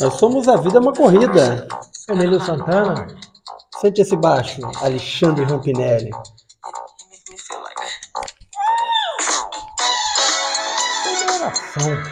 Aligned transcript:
Nós 0.00 0.14
somos 0.14 0.48
a 0.48 0.56
vida 0.56 0.78
é 0.78 0.80
uma 0.80 0.92
corrida. 0.92 1.68
Emílio 2.08 2.40
Santana. 2.44 3.06
Sente 3.80 4.00
esse 4.00 4.16
baixo, 4.16 4.60
Alexandre 4.82 5.44
Rampinelli. 5.44 6.10
Oração. 11.36 12.02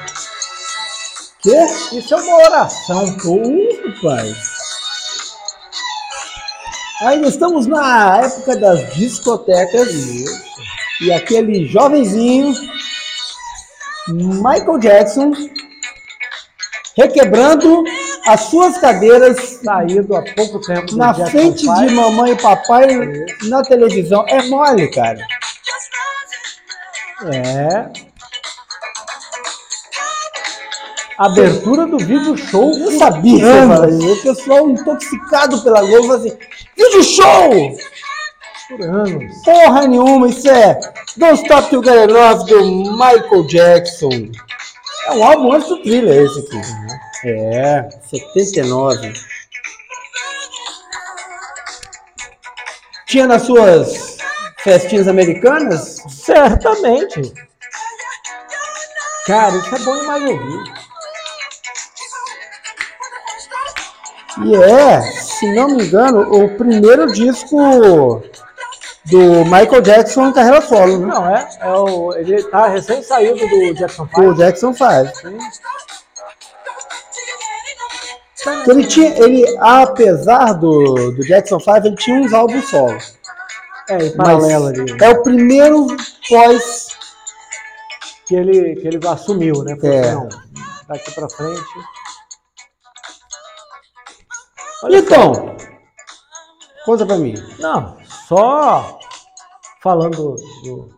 Quê? 1.41 1.67
Isso 1.93 2.15
é 2.15 2.17
uma 2.17 2.37
oração. 2.37 3.05
Uh, 3.25 4.03
pai. 4.03 4.35
Ainda 7.03 7.29
estamos 7.29 7.67
na 7.67 8.19
época 8.19 8.57
das 8.57 8.95
discotecas. 8.95 9.89
E 11.01 11.13
aquele 11.13 11.67
jovenzinho, 11.67 12.55
Michael 14.13 14.79
Jackson, 14.79 15.33
requebrando 16.97 17.85
as 18.27 18.41
suas 18.43 18.79
cadeiras 18.79 19.61
Saído 19.65 20.15
há 20.17 20.23
pouco 20.35 20.61
tempo. 20.61 20.97
na 20.97 21.13
Jackson 21.13 21.31
frente 21.31 21.65
Five. 21.65 21.87
de 21.89 21.95
mamãe 21.95 22.33
e 22.33 22.37
papai 22.41 22.87
na 23.49 23.63
televisão. 23.63 24.25
É 24.29 24.43
mole, 24.49 24.91
cara. 24.91 25.19
É. 27.33 28.13
Abertura 31.19 31.87
do 31.87 31.99
vídeo 31.99 32.37
show. 32.37 32.73
Eu 32.79 32.99
sabia 32.99 33.45
isso. 33.89 34.13
O 34.13 34.23
pessoal 34.23 34.71
intoxicado 34.71 35.63
pela 35.63 35.81
Globo 35.83 36.15
assim, 36.15 36.37
vídeo 36.77 37.03
show! 37.05 37.77
Por. 38.77 39.45
Porra 39.45 39.87
nenhuma, 39.87 40.29
isso 40.29 40.49
é 40.49 40.79
Don't 41.17 41.43
Stop 41.43 41.69
Till 41.69 41.83
Get 41.83 42.11
Enough 42.11 42.45
do 42.47 42.65
Michael 42.93 43.47
Jackson. 43.47 44.31
É 45.07 45.13
um 45.13 45.25
álbum 45.25 45.53
antes 45.53 45.69
do 45.69 45.83
thriller 45.83 46.25
esse 46.25 46.39
aqui. 46.41 46.61
É, 47.25 47.89
79. 48.11 49.13
Tinha 53.07 53.27
nas 53.27 53.43
suas 53.43 54.19
festinhas 54.59 55.09
americanas? 55.09 55.97
Certamente. 56.09 57.33
Cara, 59.27 59.57
isso 59.57 59.75
é 59.75 59.79
bom 59.81 59.99
demais 59.99 60.23
de 60.25 60.31
ouvir. 60.31 60.83
E 64.45 64.57
é, 64.57 65.01
se 65.03 65.53
não 65.55 65.69
me 65.69 65.85
engano, 65.85 66.23
o 66.33 66.57
primeiro 66.57 67.13
disco 67.13 68.23
do 69.07 69.45
Michael 69.45 69.83
Jackson 69.83 70.29
em 70.29 70.33
carreira 70.33 70.61
solo, 70.63 70.99
né? 70.99 71.07
Não, 71.07 71.29
é. 71.29 71.49
é 71.61 71.71
o, 71.71 72.13
ele 72.15 72.43
tá 72.45 72.69
recém 72.69 73.03
saído 73.03 73.47
do 73.49 73.75
Jackson 73.75 74.05
O 74.05 74.09
5. 74.09 74.35
Jackson 74.35 74.73
5. 74.73 74.87
Ele 78.69 78.85
tinha, 78.87 79.09
ele, 79.23 79.45
apesar 79.61 80.53
do, 80.53 81.13
do 81.13 81.23
Jackson 81.23 81.59
5, 81.59 81.87
ele 81.87 81.97
tinha 81.97 82.21
uns 82.21 82.33
álbuns 82.33 82.69
solo. 82.69 82.99
É, 83.89 84.07
em 84.07 84.17
paralelo 84.17 84.67
ali. 84.67 84.97
é 85.01 85.09
o 85.09 85.23
primeiro 85.23 85.87
pós. 86.29 86.89
Que 88.27 88.37
ele, 88.37 88.77
que 88.77 88.87
ele 88.87 89.01
assumiu, 89.09 89.63
né? 89.65 89.77
Falou, 89.77 89.97
É. 89.97 90.15
Não, 90.15 90.29
daqui 90.89 91.11
pra 91.13 91.29
frente. 91.29 91.63
Olha 94.85 94.99
Então, 94.99 95.57
conta 96.85 97.07
pra 97.07 97.17
mim. 97.17 97.35
Não, 97.59 97.97
só 98.29 98.99
falando 99.83 100.35
do- 100.65 100.89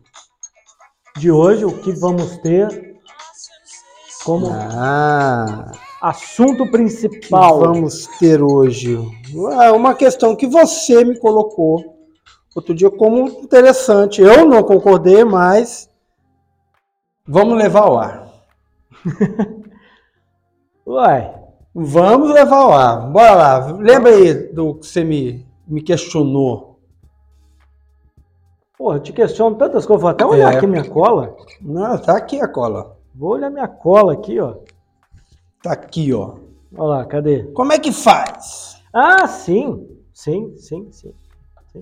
de 1.16 1.30
hoje, 1.30 1.64
o 1.64 1.78
que 1.82 1.92
vamos 1.92 2.36
ter 2.38 2.96
como 4.24 4.48
Ah, 4.50 5.70
assunto 6.00 6.64
que 6.64 6.70
principal. 6.72 7.60
vamos 7.60 8.06
ter 8.18 8.42
hoje. 8.42 8.98
É 9.62 9.70
uma 9.70 9.94
questão 9.94 10.34
que 10.34 10.46
você 10.46 11.04
me 11.04 11.18
colocou 11.18 11.94
outro 12.54 12.74
dia 12.74 12.90
como 12.90 13.26
interessante. 13.28 14.20
Eu 14.22 14.44
não 14.46 14.62
concordei, 14.62 15.24
mas 15.24 15.88
vamos 17.26 17.56
levar 17.58 17.82
ao 17.82 17.98
ar. 17.98 18.28
Uai, 20.86 21.34
Vamos 21.76 22.30
levar 22.32 22.56
ao 22.56 22.72
ar. 22.72 23.10
Bora 23.10 23.34
lá. 23.34 23.58
Lembra 23.78 24.12
aí 24.12 24.32
do 24.52 24.76
que 24.76 24.86
você 24.86 25.02
me, 25.02 25.44
me 25.66 25.82
questionou. 25.82 26.73
Pô, 28.84 28.92
eu 28.92 29.00
te 29.00 29.14
questiono 29.14 29.56
tantas 29.56 29.86
coisas. 29.86 30.02
Vou 30.02 30.10
até 30.10 30.26
olhar 30.26 30.52
É. 30.52 30.56
aqui 30.58 30.66
minha 30.66 30.86
cola. 30.86 31.34
Não, 31.58 31.96
tá 31.96 32.18
aqui 32.18 32.38
a 32.38 32.46
cola. 32.46 32.98
Vou 33.14 33.30
olhar 33.30 33.48
minha 33.48 33.66
cola 33.66 34.12
aqui, 34.12 34.38
ó. 34.38 34.56
Tá 35.62 35.72
aqui, 35.72 36.12
ó. 36.12 36.34
Olha 36.76 36.88
lá, 36.88 37.04
cadê? 37.06 37.44
Como 37.54 37.72
é 37.72 37.78
que 37.78 37.90
faz? 37.90 38.76
Ah, 38.92 39.26
sim. 39.26 39.88
Sim, 40.12 40.52
sim, 40.58 40.88
sim. 40.92 41.14
sim. 41.72 41.80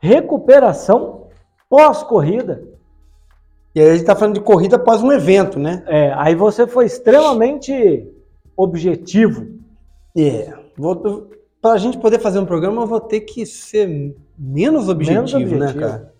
Recuperação 0.00 1.28
pós-corrida. 1.70 2.64
E 3.72 3.80
aí 3.80 3.90
a 3.90 3.94
gente 3.96 4.06
tá 4.06 4.16
falando 4.16 4.34
de 4.34 4.40
corrida 4.40 4.74
após 4.76 5.02
um 5.02 5.12
evento, 5.12 5.60
né? 5.60 5.84
É, 5.86 6.12
aí 6.14 6.34
você 6.34 6.66
foi 6.66 6.86
extremamente 6.86 8.10
objetivo. 8.56 9.46
É. 10.16 10.52
Vou, 10.76 11.30
pra 11.62 11.76
gente 11.76 11.98
poder 11.98 12.18
fazer 12.18 12.40
um 12.40 12.46
programa, 12.46 12.82
eu 12.82 12.86
vou 12.86 13.00
ter 13.00 13.20
que 13.20 13.46
ser 13.46 14.16
menos 14.36 14.88
objetivo, 14.88 15.20
objetivo. 15.36 15.58
né, 15.60 15.72
cara? 15.72 16.15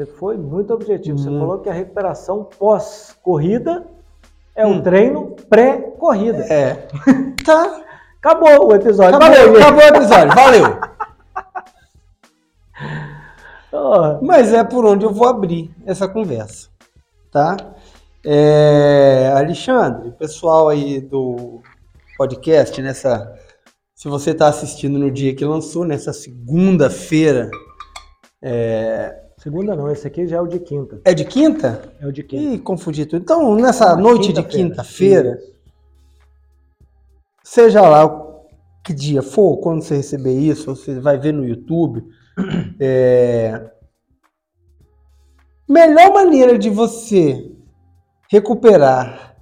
Você 0.00 0.06
foi 0.06 0.38
muito 0.38 0.72
objetivo. 0.72 1.18
Você 1.18 1.28
Hum. 1.28 1.38
falou 1.40 1.58
que 1.58 1.68
a 1.68 1.74
recuperação 1.74 2.48
pós-corrida 2.58 3.84
é 4.56 4.66
um 4.66 4.76
Hum. 4.76 4.82
treino 4.82 5.36
pré-corrida. 5.48 6.42
É. 6.44 6.88
Tá. 7.44 7.82
Acabou 8.18 8.68
o 8.68 8.74
episódio. 8.74 9.16
Acabou, 9.16 9.56
acabou 9.56 9.82
o 9.82 9.86
episódio. 9.86 10.34
Valeu. 10.34 10.80
Mas 14.22 14.52
é 14.54 14.64
por 14.64 14.84
onde 14.86 15.04
eu 15.04 15.12
vou 15.12 15.26
abrir 15.28 15.70
essa 15.86 16.08
conversa, 16.08 16.68
tá? 17.30 17.56
É, 18.24 19.32
Alexandre, 19.34 20.12
pessoal 20.12 20.68
aí 20.68 21.00
do 21.00 21.60
podcast, 22.16 22.80
nessa, 22.82 23.34
se 23.94 24.08
você 24.08 24.30
está 24.32 24.48
assistindo 24.48 24.98
no 24.98 25.10
dia 25.10 25.34
que 25.34 25.44
lançou, 25.44 25.84
nessa 25.84 26.12
segunda-feira, 26.12 27.50
Segunda 29.42 29.74
não, 29.74 29.90
esse 29.90 30.06
aqui 30.06 30.26
já 30.26 30.36
é 30.36 30.40
o 30.40 30.46
de 30.46 30.60
quinta. 30.60 31.00
é 31.02 31.14
de 31.14 31.24
quinta? 31.24 31.94
É 31.98 32.06
o 32.06 32.12
de 32.12 32.22
quinta. 32.22 32.54
Ih, 32.54 32.58
confundi 32.58 33.06
tudo. 33.06 33.22
Então, 33.22 33.54
nessa 33.54 33.96
noite 33.96 34.34
de 34.34 34.42
Quinta-feira. 34.42 35.38
seja 37.42 37.80
lá 37.80 38.04
o 38.04 38.44
que 38.84 38.92
dia 38.92 39.22
for, 39.22 39.56
quando 39.56 39.82
você 39.82 39.96
receber 39.96 40.38
isso, 40.38 40.76
você 40.76 41.00
vai 41.00 41.18
ver 41.18 41.32
no 41.32 41.46
YouTube. 41.46 42.04
é, 42.78 43.70
Melhor 45.70 46.12
maneira 46.12 46.58
de 46.58 46.68
você 46.68 47.50
recuperar 48.28 49.36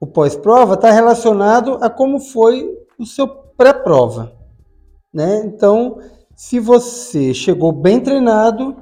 o 0.00 0.06
pós-prova 0.06 0.74
está 0.74 0.90
relacionado 0.90 1.78
a 1.82 1.90
como 1.90 2.18
foi 2.18 2.66
o 2.98 3.04
seu 3.04 3.28
pré-prova. 3.28 4.32
Né? 5.12 5.42
Então, 5.44 6.00
se 6.40 6.58
você 6.58 7.34
chegou 7.34 7.70
bem 7.70 8.00
treinado, 8.00 8.74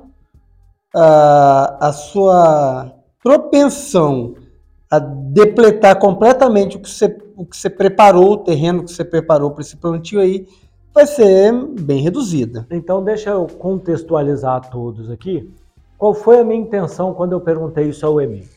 a, 0.95 1.89
a 1.89 1.93
sua 1.93 2.95
propensão 3.21 4.37
a 4.89 5.01
depletar 5.01 5.99
completamente 5.99 6.77
o 6.77 6.81
que, 6.81 6.89
você, 6.89 7.19
o 7.37 7.45
que 7.45 7.57
você 7.57 7.69
preparou, 7.69 8.35
o 8.35 8.37
terreno 8.37 8.85
que 8.85 8.93
você 8.93 9.05
preparou 9.05 9.51
para 9.51 9.63
esse 9.63 9.77
plantio 9.77 10.21
aí, 10.21 10.47
vai 10.95 11.05
ser 11.05 11.53
bem 11.81 12.01
reduzida. 12.01 12.65
Então, 12.71 13.03
deixa 13.03 13.31
eu 13.31 13.49
contextualizar 13.49 14.55
a 14.55 14.61
todos 14.61 15.11
aqui. 15.11 15.53
Qual 15.99 16.15
foi 16.15 16.39
a 16.39 16.45
minha 16.45 16.61
intenção 16.61 17.13
quando 17.13 17.33
eu 17.33 17.41
perguntei 17.41 17.89
isso 17.89 18.07
ao 18.07 18.21
Emílio? 18.21 18.49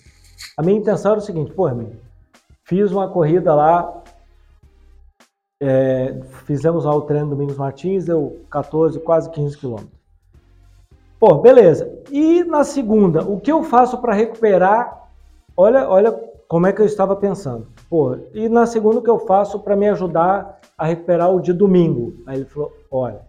A 0.56 0.62
minha 0.62 0.78
intenção 0.78 1.14
era 1.14 1.20
o 1.20 1.24
seguinte, 1.24 1.52
pô, 1.54 1.68
Emílio, 1.68 2.00
fiz 2.66 2.92
uma 2.92 3.08
corrida 3.08 3.56
lá, 3.56 4.01
é, 5.62 6.20
fizemos 6.46 6.86
lá 6.86 6.96
o 6.96 7.02
treino 7.02 7.28
do 7.28 7.36
Domingos 7.36 7.56
Martins, 7.56 8.06
deu 8.06 8.42
14, 8.50 9.00
quase 9.00 9.30
15 9.30 9.58
quilômetros. 9.60 10.02
Pô, 11.20 11.36
beleza. 11.36 11.88
E 12.10 12.44
na 12.44 12.64
segunda, 12.64 13.22
o 13.24 13.40
que 13.40 13.52
eu 13.52 13.62
faço 13.62 14.00
para 14.00 14.12
recuperar? 14.12 15.08
Olha, 15.56 15.88
olha 15.88 16.12
como 16.48 16.66
é 16.66 16.74
que 16.74 16.82
eu 16.82 16.86
estava 16.86 17.16
pensando. 17.16 17.68
Pô, 17.88 18.18
e 18.34 18.50
na 18.50 18.66
segunda, 18.66 18.98
o 18.98 19.04
que 19.04 19.10
eu 19.10 19.20
faço 19.20 19.60
para 19.60 19.76
me 19.76 19.88
ajudar 19.88 20.60
a 20.76 20.86
recuperar 20.88 21.32
o 21.32 21.40
de 21.40 21.54
domingo? 21.54 22.16
Aí 22.26 22.40
ele 22.40 22.46
falou: 22.46 22.74
olha, 22.90 23.22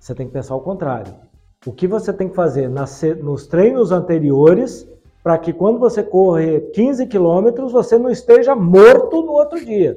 você 0.00 0.16
tem 0.16 0.26
que 0.26 0.32
pensar 0.32 0.56
o 0.56 0.60
contrário. 0.60 1.14
O 1.64 1.72
que 1.72 1.86
você 1.86 2.12
tem 2.12 2.28
que 2.28 2.34
fazer 2.34 2.68
nas 2.68 3.00
nos 3.22 3.46
treinos 3.46 3.92
anteriores 3.92 4.88
para 5.22 5.38
que 5.38 5.52
quando 5.52 5.78
você 5.78 6.02
correr 6.02 6.72
15 6.72 7.06
quilômetros 7.06 7.70
você 7.70 7.98
não 7.98 8.10
esteja 8.10 8.54
morto 8.54 9.22
no 9.22 9.32
outro 9.32 9.64
dia. 9.64 9.96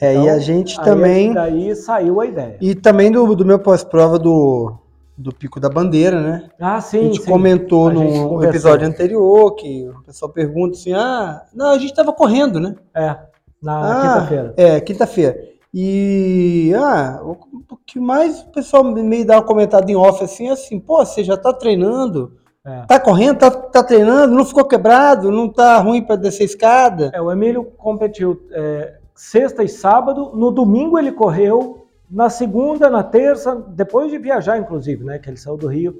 É, 0.00 0.14
e 0.14 0.18
Então, 0.18 0.34
a 0.34 0.38
gente 0.38 0.78
Aí, 0.78 0.84
também. 0.84 1.32
Daí 1.32 1.74
saiu 1.76 2.20
a 2.20 2.26
ideia. 2.26 2.56
E 2.60 2.74
também 2.74 3.10
do, 3.12 3.34
do 3.34 3.44
meu 3.44 3.58
pós-prova 3.58 4.18
do, 4.18 4.72
do 5.16 5.34
Pico 5.34 5.60
da 5.60 5.68
Bandeira, 5.68 6.20
né? 6.20 6.48
Ah, 6.58 6.80
sim. 6.80 7.00
a 7.00 7.02
gente 7.02 7.22
sim. 7.22 7.30
comentou 7.30 7.88
A 7.88 7.94
gente 7.94 8.18
no 8.18 8.42
episódio 8.44 8.86
anterior 8.88 9.54
que 9.54 9.88
o 9.88 10.02
pessoal 10.02 10.32
pergunta 10.32 10.76
assim: 10.76 10.92
ah, 10.94 11.42
não, 11.54 11.70
a 11.70 11.78
gente 11.78 11.90
estava 11.90 12.12
correndo, 12.12 12.58
né? 12.58 12.74
É, 12.94 13.16
na 13.62 13.80
Ah, 13.80 14.14
quinta-feira. 14.14 14.54
É, 14.56 14.80
quinta-feira. 14.80 15.50
E 15.72 16.72
ah, 16.76 17.20
o 17.22 17.76
que 17.86 18.00
mais 18.00 18.40
o 18.40 18.50
pessoal 18.50 18.82
meio 18.82 19.24
dá 19.24 19.36
uma 19.36 19.42
comentada 19.42 19.90
em 19.90 19.94
off 19.94 20.24
assim, 20.24 20.48
é 20.48 20.52
assim, 20.52 20.80
pô, 20.80 21.04
você 21.04 21.22
já 21.22 21.36
tá 21.36 21.52
treinando, 21.52 22.32
É. 22.66 22.86
tá 22.86 22.98
correndo, 22.98 23.38
tá, 23.38 23.50
tá 23.50 23.82
treinando, 23.82 24.34
não 24.34 24.44
ficou 24.44 24.64
quebrado, 24.64 25.30
não 25.30 25.48
tá 25.48 25.78
ruim 25.78 26.02
para 26.02 26.16
descer 26.16 26.44
escada. 26.44 27.10
É, 27.14 27.20
o 27.20 27.30
Emílio 27.30 27.64
competiu 27.76 28.40
é, 28.50 28.94
sexta 29.20 29.62
e 29.62 29.68
sábado. 29.68 30.30
No 30.34 30.50
domingo 30.50 30.98
ele 30.98 31.12
correu. 31.12 31.86
Na 32.10 32.28
segunda, 32.30 32.88
na 32.90 33.04
terça, 33.04 33.54
depois 33.54 34.10
de 34.10 34.18
viajar, 34.18 34.58
inclusive, 34.58 35.04
né? 35.04 35.18
Que 35.18 35.28
ele 35.30 35.36
saiu 35.36 35.56
do 35.56 35.68
Rio, 35.68 35.96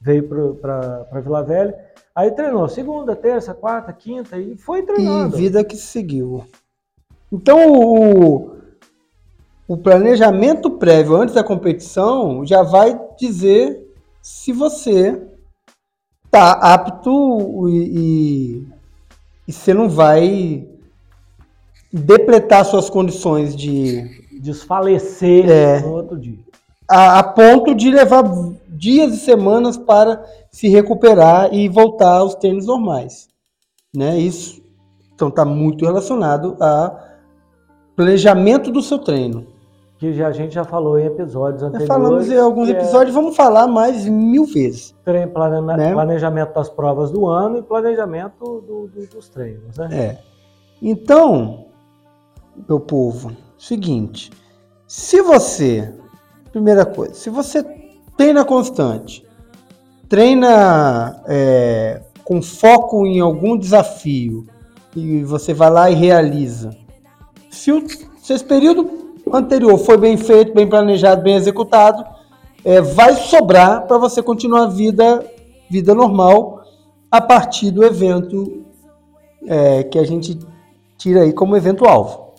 veio 0.00 0.22
para 0.54 1.20
Vila 1.22 1.42
Velha. 1.42 1.76
Aí 2.14 2.30
treinou 2.30 2.66
segunda, 2.68 3.14
terça, 3.14 3.52
quarta, 3.52 3.92
quinta 3.92 4.38
e 4.38 4.56
foi 4.56 4.78
E 4.78 4.82
treinando. 4.84 5.36
vida 5.36 5.62
que 5.62 5.76
seguiu. 5.76 6.44
Então, 7.30 7.72
o, 7.72 8.56
o 9.68 9.76
planejamento 9.76 10.70
prévio 10.70 11.16
antes 11.16 11.34
da 11.34 11.44
competição 11.44 12.46
já 12.46 12.62
vai 12.62 12.98
dizer 13.18 13.86
se 14.22 14.52
você 14.52 15.20
tá 16.30 16.52
apto 16.52 17.68
e, 17.68 17.98
e, 17.98 18.68
e 19.48 19.52
você 19.52 19.74
não 19.74 19.90
vai 19.90 20.66
depletar 21.92 22.64
suas 22.64 22.88
condições 22.90 23.54
de 23.56 24.20
Desfalecer 24.40 25.48
É. 25.50 25.80
no 25.80 25.92
outro 25.92 26.18
dia. 26.18 26.38
a, 26.88 27.18
a 27.18 27.22
ponto 27.22 27.74
de 27.74 27.90
levar 27.90 28.22
dias 28.68 29.12
e 29.12 29.16
semanas 29.18 29.76
para 29.76 30.24
se 30.50 30.68
recuperar 30.68 31.52
e 31.52 31.68
voltar 31.68 32.18
aos 32.18 32.34
treinos 32.34 32.66
normais, 32.66 33.28
né? 33.94 34.18
Isso 34.18 34.60
então 35.14 35.28
está 35.28 35.44
muito 35.44 35.84
relacionado 35.84 36.56
a 36.58 36.96
planejamento 37.94 38.70
do 38.72 38.80
seu 38.80 38.98
treino. 38.98 39.46
Que 39.98 40.14
já, 40.14 40.28
a 40.28 40.32
gente 40.32 40.54
já 40.54 40.64
falou 40.64 40.98
em 40.98 41.04
episódios 41.04 41.60
Já 41.60 41.66
anteriores. 41.68 41.88
falamos 41.88 42.30
em 42.30 42.38
alguns 42.38 42.70
é 42.70 42.72
episódios, 42.72 43.14
vamos 43.14 43.36
falar 43.36 43.66
mais 43.66 44.06
mil 44.06 44.46
vezes. 44.46 44.94
treino- 45.04 45.30
plane- 45.30 45.60
né? 45.76 45.92
Planejamento 45.92 46.54
das 46.54 46.70
provas 46.70 47.10
do 47.10 47.26
ano 47.26 47.58
e 47.58 47.62
planejamento 47.62 48.62
do- 48.66 48.88
do- 48.88 49.06
dos 49.14 49.28
treinos, 49.28 49.76
né? 49.76 49.88
É. 49.92 50.18
Então, 50.80 51.59
meu 52.68 52.80
povo, 52.80 53.36
seguinte, 53.58 54.30
se 54.86 55.22
você, 55.22 55.92
primeira 56.52 56.84
coisa, 56.84 57.14
se 57.14 57.30
você 57.30 57.62
treina 58.16 58.44
constante, 58.44 59.24
treina 60.08 61.22
é, 61.26 62.02
com 62.24 62.42
foco 62.42 63.06
em 63.06 63.20
algum 63.20 63.56
desafio 63.56 64.46
e 64.94 65.22
você 65.22 65.54
vai 65.54 65.70
lá 65.70 65.90
e 65.90 65.94
realiza, 65.94 66.76
se, 67.50 67.70
o, 67.72 67.84
se 68.20 68.32
esse 68.32 68.44
período 68.44 69.14
anterior 69.32 69.78
foi 69.78 69.96
bem 69.96 70.16
feito, 70.16 70.52
bem 70.52 70.68
planejado, 70.68 71.22
bem 71.22 71.36
executado, 71.36 72.04
é, 72.64 72.80
vai 72.80 73.14
sobrar 73.14 73.86
para 73.86 73.98
você 73.98 74.22
continuar 74.22 74.64
a 74.64 74.68
vida, 74.68 75.24
vida 75.68 75.94
normal 75.94 76.62
a 77.10 77.20
partir 77.20 77.70
do 77.70 77.84
evento 77.84 78.64
é, 79.46 79.82
que 79.84 79.98
a 79.98 80.04
gente 80.04 80.38
tira 80.96 81.22
aí 81.22 81.32
como 81.32 81.56
evento 81.56 81.84
alvo. 81.86 82.29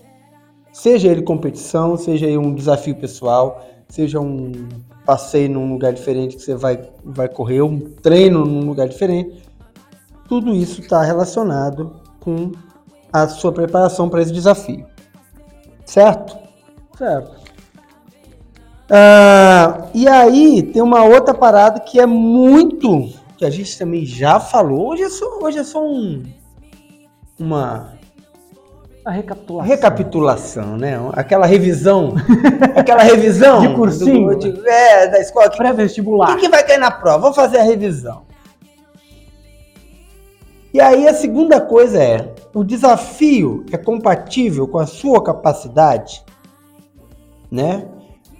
Seja 0.71 1.09
ele 1.09 1.21
competição, 1.21 1.97
seja 1.97 2.25
ele 2.25 2.38
um 2.38 2.56
desafio 2.56 2.95
pessoal, 2.95 3.65
seja 3.89 4.19
um 4.19 4.51
passeio 5.06 5.50
num 5.50 5.73
lugar 5.73 5.91
diferente 5.91 6.38
que 6.38 6.41
você 6.41 6.56
vai, 6.56 6.81
vai 7.03 7.27
correr, 7.27 7.62
um 7.62 7.79
treino 7.79 8.45
num 8.45 8.65
lugar 8.65 8.88
diferente. 8.88 9.44
Tudo 10.27 10.53
isso 10.53 10.79
está 10.81 11.03
relacionado 11.03 12.01
com 12.19 12.51
a 13.12 13.27
sua 13.27 13.51
preparação 13.51 14.07
para 14.07 14.21
esse 14.21 14.31
desafio. 14.31 14.85
Certo? 15.85 16.38
Certo. 16.97 17.41
Ah, 18.89 19.89
e 19.94 20.07
aí 20.07 20.63
tem 20.63 20.81
uma 20.81 21.03
outra 21.03 21.33
parada 21.33 21.79
que 21.79 22.00
é 22.00 22.06
muito. 22.06 23.09
que 23.38 23.45
a 23.45 23.50
gente 23.50 23.77
também 23.77 24.06
já 24.06 24.39
falou. 24.39 24.91
Hoje 24.91 25.03
é 25.03 25.09
só, 25.09 25.39
hoje 25.41 25.57
é 25.59 25.63
só 25.63 25.83
um, 25.83 26.24
uma 27.39 27.94
A 29.03 29.12
recapitulação. 29.12 29.68
recapitulação, 29.75 30.77
né? 30.77 30.95
Aquela 31.13 31.45
revisão. 31.48 32.13
aquela 32.75 33.01
revisão. 33.01 33.59
De 33.62 33.74
cursinho. 33.74 34.30
do- 34.30 34.36
de- 34.53 34.68
é, 34.69 35.07
da 35.07 35.19
escola. 35.19 35.50
que 35.50 35.57
Pré-vestibular. 35.57 36.27
quem 36.33 36.38
que 36.42 36.50
vai 36.50 36.63
cair 36.65 36.77
na 36.77 36.92
prova? 36.92 37.18
Vamos 37.19 37.36
fazer 37.36 37.57
a 37.57 37.63
revisão. 37.63 38.21
E 40.74 40.80
aí 40.80 41.07
a 41.07 41.13
segunda 41.13 41.59
coisa 41.59 42.01
é, 42.01 42.33
o 42.53 42.63
desafio 42.63 43.65
é 43.71 43.77
compatível 43.77 44.68
com 44.68 44.77
a 44.77 44.86
sua 44.86 45.21
capacidade, 45.21 46.24
né? 47.51 47.86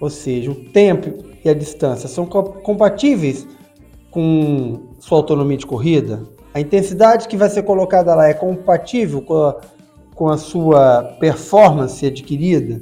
Ou 0.00 0.08
seja, 0.08 0.50
o 0.50 0.54
tempo 0.54 1.24
e 1.44 1.48
a 1.50 1.54
distância 1.54 2.08
são 2.08 2.24
co- 2.24 2.44
compatíveis 2.62 3.46
com 4.10 4.94
sua 4.98 5.18
autonomia 5.18 5.58
de 5.58 5.66
corrida? 5.66 6.22
A 6.54 6.60
intensidade 6.60 7.28
que 7.28 7.36
vai 7.36 7.50
ser 7.50 7.64
colocada 7.64 8.14
lá 8.14 8.28
é 8.28 8.34
compatível 8.34 9.20
com 9.22 9.34
a, 9.34 9.56
com 10.22 10.28
a 10.28 10.38
sua 10.38 11.16
performance 11.18 12.06
adquirida? 12.06 12.80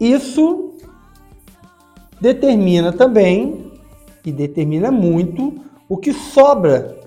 Isso 0.00 0.72
determina 2.20 2.92
também 2.92 3.70
e 4.26 4.32
determina 4.32 4.90
muito 4.90 5.54
o 5.88 5.96
que 5.96 6.12
sobra. 6.12 6.98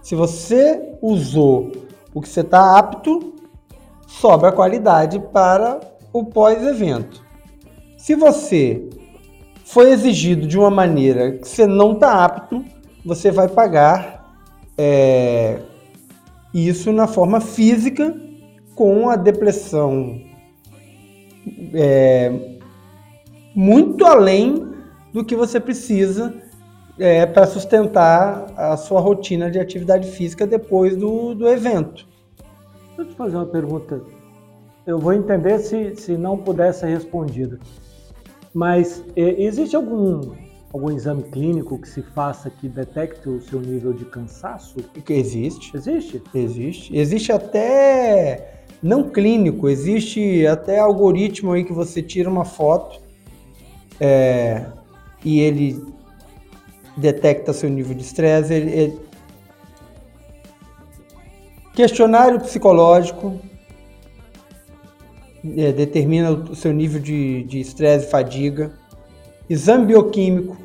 Se 0.00 0.14
você 0.14 0.96
usou 1.02 1.72
o 2.14 2.20
que 2.20 2.28
você 2.28 2.42
está 2.42 2.78
apto, 2.78 3.34
sobra 4.06 4.52
qualidade 4.52 5.18
para 5.32 5.80
o 6.12 6.24
pós-evento. 6.24 7.20
Se 7.96 8.14
você 8.14 8.88
foi 9.64 9.90
exigido 9.90 10.46
de 10.46 10.56
uma 10.56 10.70
maneira 10.70 11.32
que 11.32 11.48
você 11.48 11.66
não 11.66 11.94
está 11.94 12.24
apto, 12.24 12.64
você 13.04 13.32
vai 13.32 13.48
pagar 13.48 14.24
é, 14.78 15.58
isso 16.52 16.92
na 16.92 17.06
forma 17.06 17.40
física 17.40 18.14
com 18.74 19.08
a 19.08 19.16
depressão 19.16 20.20
é, 21.74 22.58
muito 23.54 24.04
além 24.04 24.68
do 25.12 25.24
que 25.24 25.34
você 25.34 25.58
precisa 25.58 26.34
é, 26.98 27.26
para 27.26 27.46
sustentar 27.46 28.52
a 28.56 28.76
sua 28.76 29.00
rotina 29.00 29.50
de 29.50 29.58
atividade 29.58 30.10
física 30.10 30.46
depois 30.46 30.96
do, 30.96 31.34
do 31.34 31.48
evento. 31.48 32.06
Deixa 32.88 33.02
eu 33.02 33.06
te 33.06 33.14
fazer 33.14 33.36
uma 33.36 33.46
pergunta. 33.46 34.00
Eu 34.86 34.98
vou 34.98 35.12
entender 35.12 35.58
se, 35.58 35.94
se 35.96 36.16
não 36.16 36.36
puder 36.36 36.72
ser 36.72 36.86
respondida. 36.86 37.58
Mas 38.52 39.04
é, 39.14 39.42
existe 39.42 39.76
algum, 39.76 40.32
algum 40.72 40.90
exame 40.90 41.22
clínico 41.24 41.78
que 41.78 41.88
se 41.88 42.02
faça 42.02 42.50
que 42.50 42.68
detecte 42.68 43.28
o 43.28 43.40
seu 43.40 43.60
nível 43.60 43.92
de 43.92 44.04
cansaço? 44.04 44.76
Que 45.04 45.12
existe, 45.14 45.74
Existe? 45.76 46.22
existe. 46.34 46.96
Existe 46.96 47.32
até 47.32 48.62
não 48.82 49.08
clínico, 49.10 49.68
existe 49.68 50.46
até 50.46 50.78
algoritmo 50.78 51.52
aí 51.52 51.64
que 51.64 51.72
você 51.72 52.02
tira 52.02 52.28
uma 52.30 52.44
foto 52.44 53.00
é, 54.00 54.66
e 55.24 55.40
ele 55.40 55.82
detecta 56.96 57.52
seu 57.52 57.68
nível 57.70 57.94
de 57.94 58.02
estresse. 58.02 58.52
ele- 58.54 58.70
ele- 58.70 59.08
Questionário 61.74 62.40
psicológico 62.40 63.38
é, 65.56 65.72
determina 65.72 66.30
o 66.32 66.54
seu 66.54 66.72
nível 66.72 67.00
de 67.00 67.44
de 67.44 67.60
estresse 67.60 68.06
e 68.06 68.10
fadiga. 68.10 68.77
Exame 69.48 69.86
bioquímico 69.86 70.56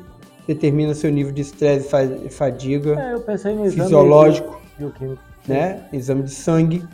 determina 0.46 0.94
seu 0.94 1.10
nível 1.10 1.32
de 1.32 1.42
estresse 1.42 1.86
e 1.86 1.90
fa- 1.90 2.30
fadiga. 2.30 3.00
É, 3.00 3.14
eu 3.14 3.20
pensei 3.20 3.54
no 3.54 3.64
exame 3.64 3.82
Fisiológico. 3.84 4.60
bioquímico. 4.78 5.22
né? 5.48 5.86
Exame 5.92 6.22
de 6.24 6.30
sangue 6.30 6.84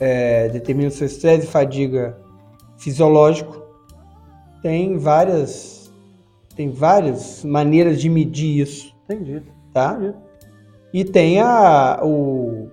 é, 0.00 0.48
determina 0.48 0.90
seu 0.90 1.06
estresse 1.06 1.46
e 1.46 1.50
fadiga 1.50 2.16
fisiológico. 2.78 3.60
Tem 4.62 4.96
várias, 4.98 5.92
tem 6.54 6.70
várias 6.70 7.44
maneiras 7.44 8.00
de 8.00 8.08
medir 8.08 8.60
isso, 8.60 8.94
Entendi. 9.08 9.42
tá? 9.72 9.96
Entendi. 9.98 10.14
E 10.94 11.04
tem 11.04 11.40
a, 11.40 12.00
o, 12.04 12.68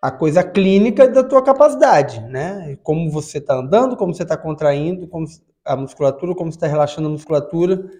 a 0.00 0.10
coisa 0.10 0.44
clínica 0.44 1.08
da 1.08 1.24
tua 1.24 1.42
capacidade, 1.42 2.20
né? 2.20 2.76
Como 2.82 3.10
você 3.10 3.38
está 3.38 3.56
andando, 3.58 3.96
como 3.96 4.14
você 4.14 4.22
está 4.22 4.36
contraindo, 4.36 5.08
como 5.08 5.26
a 5.66 5.76
musculatura, 5.76 6.34
como 6.34 6.50
você 6.50 6.56
está 6.56 6.66
relaxando 6.66 7.08
a 7.08 7.10
musculatura, 7.10 7.90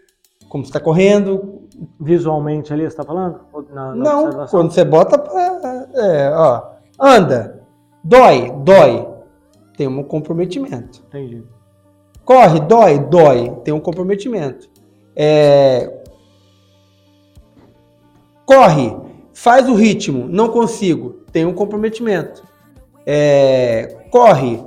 como 0.48 0.64
você 0.64 0.68
está 0.70 0.80
correndo, 0.80 1.66
Visualmente 2.00 2.72
ali, 2.72 2.82
você 2.82 2.88
está 2.88 3.04
falando? 3.04 3.40
Na, 3.70 3.94
na 3.94 3.94
Não, 3.94 4.24
observação? 4.24 4.60
quando 4.60 4.72
você 4.72 4.84
bota 4.84 5.18
pra. 5.18 5.88
É, 5.94 6.30
ó. 6.34 6.70
Anda. 6.98 7.62
Dói, 8.02 8.50
dói. 8.62 9.06
Tem 9.76 9.86
um 9.86 10.02
comprometimento. 10.02 11.02
Entendi. 11.08 11.42
Corre, 12.24 12.60
dói, 12.60 12.98
dói. 12.98 13.50
Tem 13.62 13.74
um 13.74 13.80
comprometimento. 13.80 14.70
É, 15.14 16.02
corre, 18.46 18.96
faz 19.34 19.68
o 19.68 19.74
ritmo, 19.74 20.26
não 20.28 20.48
consigo, 20.48 21.24
tem 21.32 21.44
um 21.44 21.52
comprometimento. 21.52 22.42
É, 23.06 24.06
corre, 24.10 24.62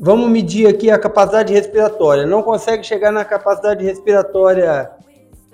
vamos 0.00 0.30
medir 0.30 0.66
aqui 0.66 0.90
a 0.90 0.98
capacidade 0.98 1.52
respiratória, 1.52 2.24
não 2.24 2.42
consegue 2.42 2.82
chegar 2.82 3.12
na 3.12 3.22
capacidade 3.22 3.84
respiratória 3.84 4.90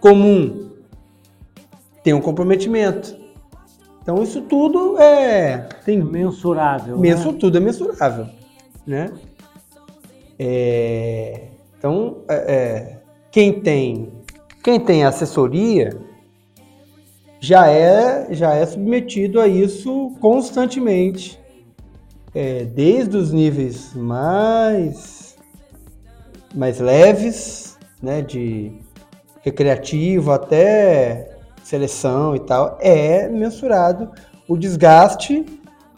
comum, 0.01 0.71
tem 2.05 2.15
um 2.15 2.21
comprometimento. 2.21 3.17
Então 4.01 4.23
isso 4.23 4.41
tudo 4.43 5.01
é 5.01 5.69
tem 5.85 6.01
mensurável. 6.01 6.97
Mensu, 6.97 7.33
né? 7.33 7.39
Tudo 7.41 7.57
é 7.57 7.61
mensurável, 7.61 8.29
né? 8.87 9.11
É, 10.39 11.49
então 11.77 12.19
é, 12.29 12.35
é, 12.35 12.99
quem 13.33 13.61
tem 13.61 14.13
quem 14.63 14.79
tem 14.79 15.05
assessoria 15.05 15.97
já 17.41 17.69
é 17.69 18.29
já 18.33 18.55
é 18.55 18.65
submetido 18.65 19.41
a 19.41 19.49
isso 19.49 20.13
constantemente, 20.21 21.41
é, 22.37 22.67
desde 22.67 23.17
os 23.17 23.33
níveis 23.33 23.95
mais 23.95 25.37
mais 26.55 26.79
leves, 26.81 27.79
né, 28.03 28.21
de 28.21 28.73
recreativo 29.43 30.33
até 30.33 31.39
seleção 31.63 32.37
e 32.37 32.41
tal, 32.41 32.79
é 32.81 33.29
mensurado 33.29 34.11
o 34.47 34.57
desgaste 34.57 35.45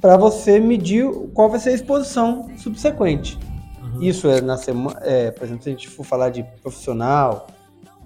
para 0.00 0.16
você 0.16 0.60
medir 0.60 1.10
qual 1.34 1.50
vai 1.50 1.58
ser 1.58 1.70
a 1.70 1.74
exposição 1.74 2.48
subsequente. 2.56 3.38
Uhum. 3.82 4.02
Isso 4.02 4.28
é 4.28 4.40
na 4.40 4.56
semana, 4.56 4.98
é, 5.02 5.30
por 5.32 5.44
exemplo, 5.44 5.62
se 5.64 5.68
a 5.68 5.72
gente 5.72 5.88
for 5.88 6.04
falar 6.04 6.30
de 6.30 6.44
profissional, 6.62 7.48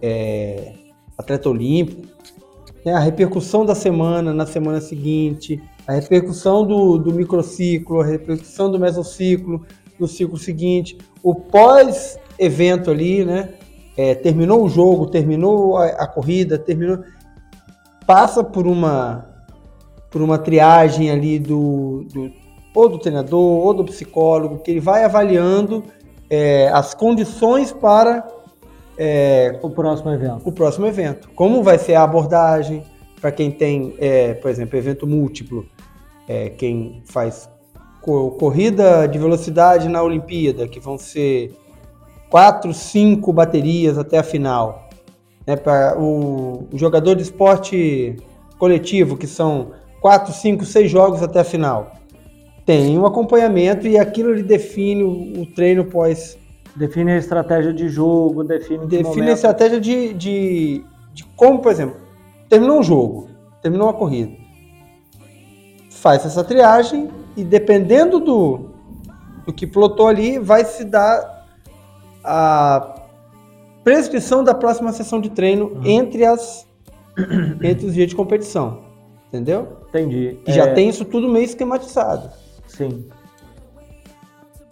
é, 0.01 0.73
atleta 1.17 1.49
olímpico, 1.49 2.07
né, 2.85 2.95
a 2.95 2.99
repercussão 2.99 3.65
da 3.65 3.75
semana 3.75 4.33
na 4.33 4.47
semana 4.47 4.81
seguinte, 4.81 5.63
a 5.87 5.93
repercussão 5.93 6.67
do, 6.67 6.99
do 6.99 7.13
microciclo, 7.13 8.01
a 8.01 8.05
repercussão 8.05 8.71
do 8.71 8.79
mesociclo 8.79 9.65
no 9.99 10.07
ciclo 10.07 10.37
seguinte, 10.37 10.99
o 11.23 11.35
pós-evento 11.35 12.91
ali, 12.91 13.25
né? 13.25 13.51
É, 13.97 14.15
terminou 14.15 14.65
o 14.65 14.69
jogo, 14.69 15.07
terminou 15.07 15.77
a, 15.77 15.87
a, 15.87 16.07
corrida, 16.07 16.59
terminou, 16.59 17.01
passa 18.07 18.43
por 18.43 18.67
uma 18.67 19.29
por 20.11 20.21
uma 20.21 20.39
triagem 20.39 21.11
ali 21.11 21.39
do, 21.39 22.05
do 22.13 22.31
ou 22.75 22.89
do 22.89 22.99
treinador 22.99 23.41
ou 23.41 23.75
do 23.75 23.85
psicólogo 23.85 24.59
que 24.59 24.71
ele 24.71 24.81
vai 24.81 25.05
avaliando 25.05 25.85
é, 26.29 26.69
as 26.69 26.95
condições 26.95 27.71
para 27.71 28.27
é, 28.97 29.59
o 29.63 29.71
próximo 29.71 30.11
evento. 30.11 30.41
O 30.49 30.53
próximo 30.53 30.87
evento. 30.87 31.31
Como 31.35 31.63
vai 31.63 31.79
ser 31.79 31.95
a 31.95 32.03
abordagem 32.03 32.83
para 33.23 33.31
quem 33.33 33.53
tem, 33.53 33.95
é, 33.99 34.35
por 34.35 34.51
exemplo, 34.51 34.77
evento 34.77 35.07
múltiplo, 35.07 35.65
é, 36.29 36.51
quem 36.51 37.03
faz 37.07 37.49
corrida 38.03 39.07
de 39.07 39.17
velocidade 39.17 39.89
na 39.89 40.03
Olimpíada, 40.03 40.67
que 40.67 40.81
vão 40.81 40.99
ser 40.99 41.55
quatro, 42.29 42.75
cinco 42.75 43.33
baterias 43.33 43.97
até 43.97 44.19
a 44.19 44.25
final. 44.25 44.91
Né, 45.47 45.57
para 45.57 45.97
o, 45.99 46.69
o 46.73 46.77
jogador 46.79 47.15
de 47.15 47.23
esporte 47.23 48.17
coletivo, 48.59 49.17
que 49.17 49.27
são 49.27 49.71
quatro, 50.01 50.33
cinco, 50.33 50.65
seis 50.65 50.91
jogos 50.91 51.23
até 51.23 51.41
a 51.41 51.45
final. 51.45 51.93
Tem 52.67 52.99
um 52.99 53.07
acompanhamento 53.07 53.87
e 53.87 53.97
aquilo 53.97 54.31
ele 54.31 54.43
define 54.43 55.05
o, 55.05 55.43
o 55.43 55.47
treino 55.47 55.85
pós 55.85 56.37
Define 56.75 57.13
a 57.13 57.19
estratégia 57.19 57.73
de 57.73 57.89
jogo, 57.89 58.43
define. 58.45 58.87
Define 58.87 59.29
a 59.29 59.33
estratégia 59.33 59.79
de, 59.79 60.15
de, 60.15 60.85
de 61.13 61.25
como, 61.37 61.59
por 61.59 61.71
exemplo, 61.71 61.97
terminou 62.53 62.81
um 62.81 62.83
jogo, 62.83 63.29
terminou 63.63 63.87
uma 63.87 63.95
corrida. 63.95 64.37
Faz 65.89 66.27
essa 66.27 66.45
triagem 66.45 67.09
e 67.35 67.43
dependendo 67.43 68.21
do, 68.21 68.69
do 69.47 69.55
que 69.55 69.67
plotou 69.67 70.07
ali, 70.07 70.39
vai 70.39 70.63
se 70.63 70.85
dar 70.85 71.47
a 72.23 72.95
prescrição 73.83 74.45
da 74.45 74.53
próxima 74.53 74.93
sessão 74.93 75.19
de 75.19 75.31
treino 75.31 75.69
uhum. 75.69 75.81
entre, 75.87 76.27
as, 76.27 76.67
entre 77.63 77.87
os 77.87 77.95
dias 77.95 78.11
de 78.11 78.15
competição. 78.15 78.83
Entendeu? 79.29 79.79
Entendi. 79.89 80.39
E 80.47 80.51
é... 80.51 80.53
já 80.53 80.75
tem 80.75 80.91
isso 80.91 81.07
tudo 81.07 81.31
meio 81.31 81.47
esquematizado. 81.47 82.31
Sim. 82.67 83.07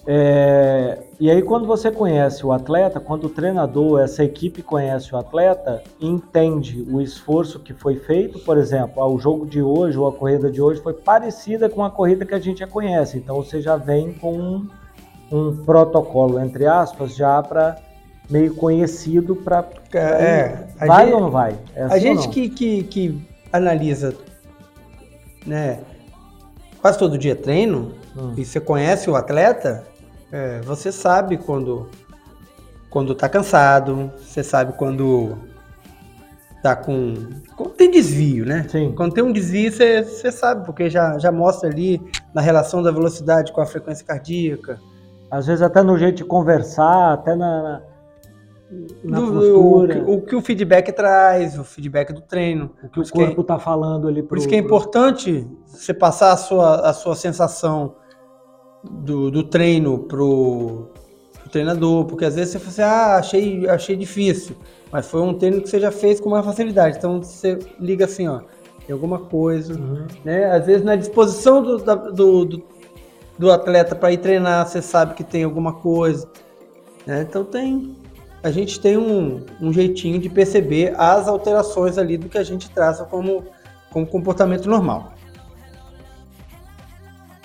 É, 0.06 0.98
e 1.18 1.30
aí, 1.30 1.42
quando 1.42 1.66
você 1.66 1.90
conhece 1.90 2.44
o 2.44 2.52
atleta, 2.52 2.98
quando 2.98 3.24
o 3.24 3.28
treinador, 3.28 4.00
essa 4.00 4.24
equipe 4.24 4.62
conhece 4.62 5.14
o 5.14 5.18
atleta, 5.18 5.82
entende 6.00 6.86
o 6.90 7.00
esforço 7.00 7.60
que 7.60 7.74
foi 7.74 7.96
feito, 7.96 8.38
por 8.40 8.56
exemplo, 8.56 9.04
o 9.04 9.18
jogo 9.18 9.46
de 9.46 9.60
hoje 9.60 9.98
ou 9.98 10.08
a 10.08 10.12
corrida 10.12 10.50
de 10.50 10.60
hoje 10.60 10.80
foi 10.80 10.94
parecida 10.94 11.68
com 11.68 11.84
a 11.84 11.90
corrida 11.90 12.24
que 12.24 12.34
a 12.34 12.38
gente 12.38 12.60
já 12.60 12.66
conhece. 12.66 13.18
Então, 13.18 13.36
você 13.36 13.60
já 13.60 13.76
vem 13.76 14.12
com 14.14 14.32
um, 14.32 14.68
um 15.30 15.64
protocolo, 15.64 16.40
entre 16.40 16.66
aspas, 16.66 17.14
já 17.14 17.42
para 17.42 17.76
meio 18.30 18.54
conhecido 18.54 19.36
para. 19.36 19.68
É, 19.92 20.66
vai 20.78 21.04
gente, 21.04 21.14
ou 21.14 21.20
não 21.20 21.30
vai? 21.30 21.58
É 21.74 21.82
assim 21.82 21.94
a 21.94 21.98
gente 21.98 22.28
que, 22.28 22.48
que, 22.48 22.82
que 22.84 23.28
analisa 23.52 24.14
né, 25.44 25.80
quase 26.80 26.98
todo 26.98 27.18
dia 27.18 27.34
treino, 27.34 27.92
hum. 28.16 28.34
e 28.36 28.44
você 28.44 28.60
conhece 28.60 29.08
o 29.10 29.16
atleta, 29.16 29.84
é, 30.32 30.60
você 30.60 30.92
sabe 30.92 31.36
quando 31.36 31.88
quando 32.90 33.14
tá 33.14 33.28
cansado, 33.28 34.10
você 34.18 34.42
sabe 34.42 34.72
quando 34.72 35.38
tá 36.62 36.74
com. 36.76 37.14
Quando 37.56 37.70
tem 37.70 37.90
desvio, 37.90 38.44
né? 38.44 38.66
Sim. 38.68 38.92
Quando 38.96 39.14
tem 39.14 39.22
um 39.22 39.32
desvio, 39.32 39.72
você, 39.72 40.02
você 40.02 40.32
sabe, 40.32 40.66
porque 40.66 40.90
já, 40.90 41.16
já 41.18 41.30
mostra 41.30 41.68
ali 41.68 42.00
na 42.34 42.40
relação 42.40 42.82
da 42.82 42.90
velocidade 42.90 43.52
com 43.52 43.60
a 43.60 43.66
frequência 43.66 44.04
cardíaca. 44.04 44.80
Às 45.30 45.46
vezes 45.46 45.62
até 45.62 45.82
no 45.82 45.96
jeito 45.96 46.16
de 46.16 46.24
conversar, 46.24 47.12
até 47.12 47.36
na, 47.36 47.80
na 49.04 49.20
do, 49.20 49.32
postura. 49.32 50.02
O, 50.04 50.14
o, 50.14 50.22
que 50.22 50.34
o 50.34 50.42
feedback 50.42 50.90
traz, 50.92 51.56
o 51.56 51.62
feedback 51.62 52.12
do 52.12 52.20
treino. 52.20 52.72
O 52.82 52.88
que 52.88 53.00
o 53.00 53.08
corpo 53.08 53.40
está 53.42 53.54
é, 53.54 53.60
falando 53.60 54.08
ali. 54.08 54.20
Pro, 54.20 54.30
por 54.30 54.38
isso 54.38 54.48
que 54.48 54.56
é 54.56 54.58
importante 54.58 55.46
você 55.66 55.94
passar 55.94 56.32
a 56.32 56.36
sua, 56.36 56.90
a 56.90 56.92
sua 56.92 57.14
sensação 57.14 57.94
do, 58.82 59.30
do 59.30 59.42
treino 59.42 59.98
pro, 59.98 60.88
pro 61.40 61.50
treinador, 61.50 62.04
porque 62.04 62.24
às 62.24 62.34
vezes 62.34 62.52
você 62.52 62.58
fala 62.58 62.70
assim, 62.70 62.82
ah, 62.82 63.16
achei, 63.16 63.68
achei 63.68 63.96
difícil, 63.96 64.56
mas 64.90 65.06
foi 65.06 65.20
um 65.20 65.34
treino 65.34 65.60
que 65.60 65.68
você 65.68 65.78
já 65.78 65.90
fez 65.90 66.20
com 66.20 66.30
mais 66.30 66.44
facilidade, 66.44 66.98
então 66.98 67.22
você 67.22 67.58
liga 67.78 68.04
assim, 68.04 68.26
ó, 68.26 68.40
tem 68.86 68.92
alguma 68.92 69.18
coisa, 69.18 69.74
uhum. 69.74 70.06
né? 70.24 70.46
Às 70.50 70.66
vezes 70.66 70.84
na 70.84 70.96
disposição 70.96 71.62
do, 71.62 71.78
do, 71.78 72.44
do, 72.44 72.62
do 73.38 73.52
atleta 73.52 73.94
para 73.94 74.12
ir 74.12 74.18
treinar, 74.18 74.66
você 74.66 74.82
sabe 74.82 75.14
que 75.14 75.22
tem 75.22 75.44
alguma 75.44 75.74
coisa, 75.74 76.28
né? 77.06 77.22
Então 77.28 77.44
tem, 77.44 77.94
a 78.42 78.50
gente 78.50 78.80
tem 78.80 78.96
um, 78.96 79.44
um 79.60 79.72
jeitinho 79.72 80.18
de 80.18 80.28
perceber 80.28 80.94
as 80.96 81.28
alterações 81.28 81.98
ali 81.98 82.16
do 82.16 82.28
que 82.28 82.38
a 82.38 82.42
gente 82.42 82.70
traça 82.70 83.04
como, 83.04 83.44
como 83.92 84.06
comportamento 84.06 84.68
normal. 84.68 85.12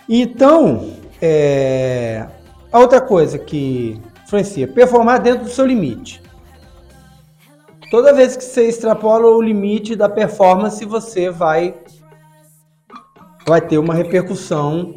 Então, 0.08 0.94
é... 1.26 2.28
A 2.72 2.80
outra 2.80 3.02
coisa 3.02 3.40
que 3.40 4.02
influencia, 4.24 4.68
performar 4.68 5.22
dentro 5.22 5.46
do 5.46 5.50
seu 5.50 5.66
limite. 5.66 6.22
Toda 7.90 8.14
vez 8.14 8.36
que 8.36 8.44
você 8.44 8.68
extrapola 8.68 9.28
o 9.28 9.42
limite 9.42 9.96
da 9.96 10.10
performance, 10.10 10.84
você 10.84 11.30
vai 11.30 11.76
vai 13.48 13.62
ter 13.62 13.78
uma 13.78 13.94
repercussão 13.94 14.96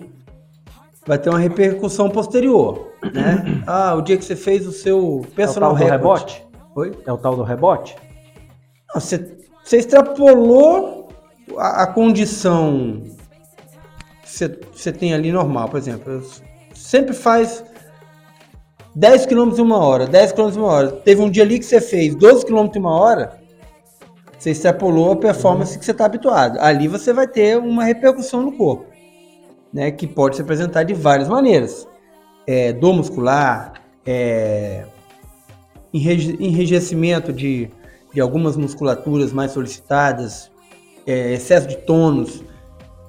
vai 1.06 1.18
ter 1.18 1.30
uma 1.30 1.38
repercussão 1.38 2.10
posterior, 2.10 2.92
né? 3.12 3.62
Ah, 3.66 3.94
o 3.94 4.02
dia 4.02 4.16
que 4.16 4.24
você 4.24 4.36
fez 4.36 4.66
o 4.66 4.72
seu 4.72 5.24
personal 5.34 5.70
é 5.70 5.74
o 5.74 5.78
tal 5.78 5.86
do 5.86 5.92
rebote? 5.92 6.46
Oi? 6.74 6.98
É 7.06 7.12
o 7.12 7.18
tal 7.18 7.36
do 7.36 7.42
rebote? 7.42 7.96
Não, 8.94 9.00
você, 9.00 9.36
você 9.62 9.78
extrapolou 9.78 11.08
a, 11.56 11.82
a 11.82 11.86
condição 11.86 13.02
você 14.28 14.92
tem 14.92 15.14
ali 15.14 15.32
normal, 15.32 15.68
por 15.68 15.78
exemplo, 15.78 16.22
sempre 16.74 17.14
faz 17.14 17.64
10 18.94 19.26
km 19.26 19.54
em 19.56 19.62
uma 19.62 19.78
hora, 19.78 20.06
10 20.06 20.32
km 20.32 20.48
em 20.48 20.58
uma 20.58 20.66
hora. 20.68 20.90
Teve 20.92 21.22
um 21.22 21.30
dia 21.30 21.42
ali 21.42 21.58
que 21.58 21.64
você 21.64 21.80
fez 21.80 22.14
12 22.14 22.44
km 22.44 22.68
em 22.74 22.78
uma 22.78 22.94
hora, 22.98 23.38
você 24.38 24.50
extrapolou 24.50 25.12
a 25.12 25.16
performance 25.16 25.72
uhum. 25.72 25.78
que 25.78 25.84
você 25.84 25.92
está 25.92 26.04
habituado. 26.04 26.58
Ali 26.60 26.86
você 26.88 27.12
vai 27.12 27.26
ter 27.26 27.58
uma 27.58 27.84
repercussão 27.84 28.42
no 28.42 28.52
corpo, 28.52 28.86
né, 29.72 29.90
que 29.90 30.06
pode 30.06 30.36
se 30.36 30.42
apresentar 30.42 30.84
de 30.84 30.94
várias 30.94 31.28
maneiras. 31.28 31.86
É, 32.46 32.72
dor 32.72 32.94
muscular, 32.94 33.74
é, 34.06 34.84
enrijecimento 35.92 37.32
de, 37.32 37.68
de 38.12 38.20
algumas 38.20 38.56
musculaturas 38.56 39.32
mais 39.32 39.52
solicitadas, 39.52 40.50
é, 41.06 41.34
excesso 41.34 41.68
de 41.68 41.76
tônus, 41.78 42.42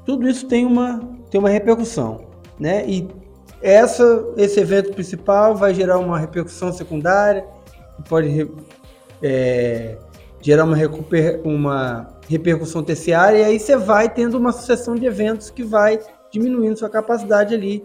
tudo 0.06 0.28
isso 0.28 0.48
tem 0.48 0.66
uma, 0.66 1.00
tem 1.30 1.40
uma 1.40 1.50
repercussão, 1.50 2.28
né? 2.60 2.88
E 2.88 3.08
essa, 3.62 4.34
esse 4.38 4.60
evento 4.60 4.94
principal 4.94 5.56
vai 5.56 5.74
gerar 5.74 6.00
uma 6.00 6.18
repercussão 6.18 6.72
secundária, 6.72 7.46
que 7.96 8.10
pode 8.10 8.50
é, 9.22 9.98
gerar 10.42 10.64
uma, 10.64 10.76
recuper, 10.76 11.42
uma 11.44 12.08
repercussão 12.28 12.84
terciária, 12.84 13.40
e 13.40 13.44
aí 13.44 13.60
você 13.60 13.76
vai 13.76 14.10
tendo 14.10 14.38
uma 14.38 14.52
sucessão 14.52 14.96
de 14.96 15.06
eventos 15.06 15.50
que 15.50 15.64
vai 15.64 16.00
diminuindo 16.32 16.78
sua 16.78 16.90
capacidade 16.90 17.54
ali 17.54 17.84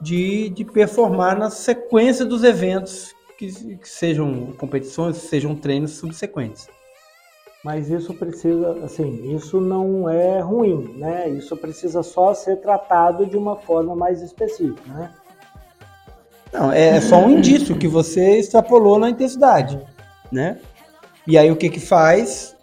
de, 0.00 0.50
de 0.50 0.64
performar 0.64 1.38
na 1.38 1.50
sequência 1.50 2.24
dos 2.24 2.44
eventos, 2.44 3.14
que, 3.38 3.76
que 3.76 3.88
sejam 3.88 4.52
competições, 4.58 5.16
sejam 5.16 5.54
treinos 5.54 5.92
subsequentes. 5.92 6.68
Mas 7.66 7.90
isso 7.90 8.14
precisa, 8.14 8.78
assim, 8.84 9.34
isso 9.34 9.60
não 9.60 10.08
é 10.08 10.38
ruim, 10.38 10.94
né? 10.98 11.28
Isso 11.30 11.56
precisa 11.56 12.00
só 12.00 12.32
ser 12.32 12.58
tratado 12.58 13.26
de 13.26 13.36
uma 13.36 13.56
forma 13.56 13.96
mais 13.96 14.22
específica, 14.22 14.88
né? 14.92 15.10
Não, 16.52 16.70
é 16.70 17.00
só 17.00 17.16
um 17.16 17.28
indício 17.28 17.76
que 17.76 17.88
você 17.88 18.38
extrapolou 18.38 19.00
na 19.00 19.10
intensidade, 19.10 19.80
né? 20.30 20.60
E 21.26 21.36
aí 21.36 21.50
o 21.50 21.56
que 21.56 21.68
que 21.68 21.80
faz? 21.80 22.54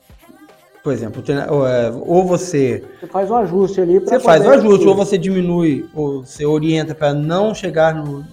Por 0.82 0.94
exemplo, 0.94 1.22
é, 1.68 1.92
ou 2.06 2.26
você... 2.26 2.86
Você 3.02 3.08
faz 3.08 3.30
um 3.30 3.36
ajuste 3.36 3.82
ali 3.82 4.00
Você 4.00 4.22
faz 4.22 4.46
um 4.46 4.52
ajuste, 4.52 4.88
ou 4.88 4.96
você 4.96 5.18
diminui, 5.18 5.86
ou 5.94 6.24
você 6.24 6.46
orienta 6.46 6.96
para 6.96 7.14
não 7.14 7.54
chegar 7.54 7.94
no, 7.94 8.24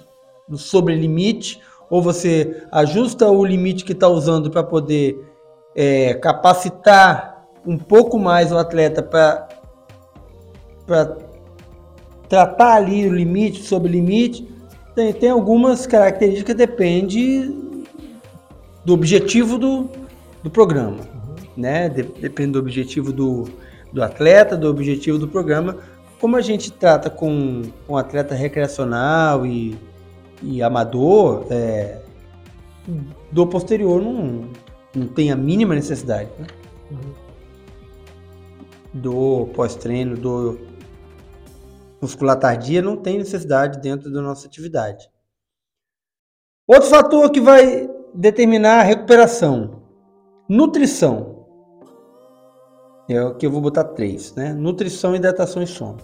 no 0.49 0.57
sobrelimite, 0.57 1.61
ou 1.91 2.01
você 2.01 2.63
ajusta 2.71 3.29
o 3.29 3.45
limite 3.45 3.85
que 3.85 3.91
está 3.91 4.07
usando 4.07 4.53
para 4.53 4.63
poder 4.63 5.30
é, 5.75 6.15
capacitar 6.15 7.47
um 7.67 7.79
pouco 7.79 8.19
mais 8.19 8.53
o 8.53 8.59
atleta 8.59 9.03
para 9.03 9.49
tratar 12.29 12.75
ali 12.75 13.07
o 13.07 13.15
limite, 13.15 13.63
sobre 13.63 13.89
o 13.89 13.93
limite, 13.93 14.49
tem, 14.95 15.13
tem 15.13 15.31
algumas 15.31 15.87
características 15.87 16.55
que 16.55 16.55
depende 16.55 17.55
do 18.85 18.95
objetivo 18.95 19.59
do, 19.59 19.89
do 20.43 20.51
programa, 20.51 20.99
uhum. 20.99 21.35
né? 21.57 21.89
De, 21.89 22.03
depende 22.03 22.53
do 22.53 22.59
objetivo 22.59 23.13
do, 23.13 23.49
do 23.93 24.03
atleta, 24.03 24.57
do 24.57 24.69
objetivo 24.69 25.19
do 25.19 25.29
programa. 25.29 25.77
Como 26.21 26.37
a 26.37 26.41
gente 26.41 26.73
trata 26.73 27.09
com, 27.09 27.63
com 27.87 27.97
atleta 27.97 28.35
recreacional 28.35 29.47
e, 29.47 29.79
e 30.43 30.63
amador, 30.63 31.47
é, 31.51 31.99
do 33.31 33.47
posterior 33.47 34.03
não, 34.03 34.49
não 34.95 35.07
tem 35.07 35.31
a 35.31 35.37
mínima 35.37 35.75
necessidade. 35.75 36.31
Né? 36.39 36.47
Uhum. 36.91 37.15
Do 38.93 39.47
pós-treino, 39.55 40.17
do 40.17 40.59
muscular 42.01 42.37
tardia, 42.37 42.83
não 42.83 42.97
tem 42.97 43.19
necessidade 43.19 43.81
dentro 43.81 44.13
da 44.13 44.21
nossa 44.21 44.47
atividade. 44.47 45.09
Outro 46.67 46.89
fator 46.89 47.31
que 47.31 47.41
vai 47.41 47.89
determinar 48.15 48.81
a 48.81 48.83
recuperação: 48.83 49.83
nutrição. 50.49 51.39
É 53.09 53.21
o 53.25 53.35
que 53.35 53.45
eu 53.45 53.51
vou 53.51 53.61
botar 53.61 53.85
três, 53.85 54.35
né? 54.35 54.53
Nutrição, 54.53 55.17
hidratação 55.17 55.63
e 55.63 55.67
sono. 55.67 55.99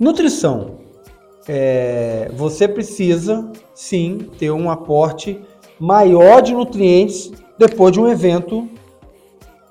Nutrição. 0.00 0.78
É, 1.48 2.28
você 2.34 2.66
precisa 2.66 3.50
sim 3.74 4.18
ter 4.38 4.50
um 4.50 4.70
aporte 4.70 5.40
maior 5.80 6.42
de 6.42 6.52
nutrientes 6.52 7.32
depois 7.58 7.92
de 7.92 7.98
um 7.98 8.06
evento 8.06 8.68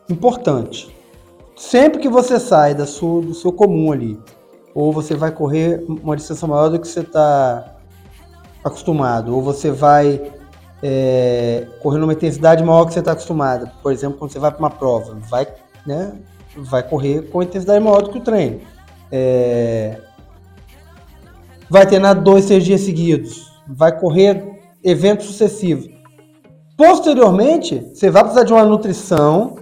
importante. 0.10 0.94
Sempre 1.56 2.00
que 2.00 2.10
você 2.10 2.40
sai 2.40 2.74
da 2.74 2.86
sua, 2.86 3.22
do 3.22 3.34
seu 3.34 3.52
comum 3.52 3.92
ali, 3.92 4.20
ou 4.74 4.92
você 4.92 5.14
vai 5.14 5.32
correr 5.32 5.84
uma 5.88 6.16
distância 6.16 6.48
maior 6.48 6.70
do 6.70 6.80
que 6.80 6.88
você 6.88 7.02
está 7.02 7.76
acostumado, 8.64 9.36
ou 9.36 9.42
você 9.42 9.70
vai 9.70 10.32
é, 10.82 11.68
correr 11.82 12.00
numa 12.00 12.14
intensidade 12.14 12.64
maior 12.64 12.86
que 12.86 12.94
você 12.94 13.00
está 13.00 13.12
acostumado. 13.12 13.70
Por 13.84 13.92
exemplo, 13.92 14.18
quando 14.18 14.32
você 14.32 14.40
vai 14.40 14.52
para 14.52 14.60
uma 14.60 14.70
prova, 14.70 15.18
vai, 15.30 15.48
né, 15.86 16.14
vai 16.56 16.82
correr 16.82 17.30
com 17.30 17.44
intensidade 17.44 17.84
maior 17.84 18.02
do 18.02 18.10
que 18.10 18.18
o 18.18 18.22
treino. 18.22 18.62
É, 19.12 20.00
vai 21.70 21.86
treinar 21.86 22.22
dois, 22.22 22.46
três 22.46 22.64
dias 22.64 22.82
seguidos, 22.82 23.52
vai 23.68 23.98
correr 24.00 24.60
eventos 24.84 25.28
sucessivos. 25.28 25.99
Posteriormente, 26.80 27.92
você 27.94 28.10
vai 28.10 28.24
precisar 28.24 28.46
de 28.46 28.54
uma 28.54 28.64
nutrição 28.64 29.58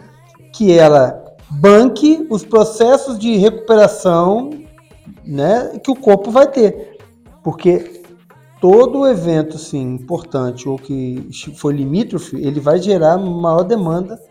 que 0.54 0.72
ela 0.72 1.36
banque 1.50 2.28
os 2.30 2.46
processos 2.46 3.18
de 3.18 3.38
recuperação 3.38 4.52
né, 5.26 5.80
que 5.84 5.90
o 5.90 5.96
corpo 5.96 6.30
vai 6.30 6.46
ter. 6.46 7.00
Porque 7.44 8.04
todo 8.62 9.08
evento 9.08 9.58
sim, 9.58 9.96
importante 9.96 10.70
ou 10.70 10.78
que 10.78 11.28
for 11.56 11.74
limítrofe, 11.74 12.36
ele 12.36 12.60
vai 12.60 12.78
gerar 12.78 13.18
maior 13.18 13.64
demanda 13.64 14.22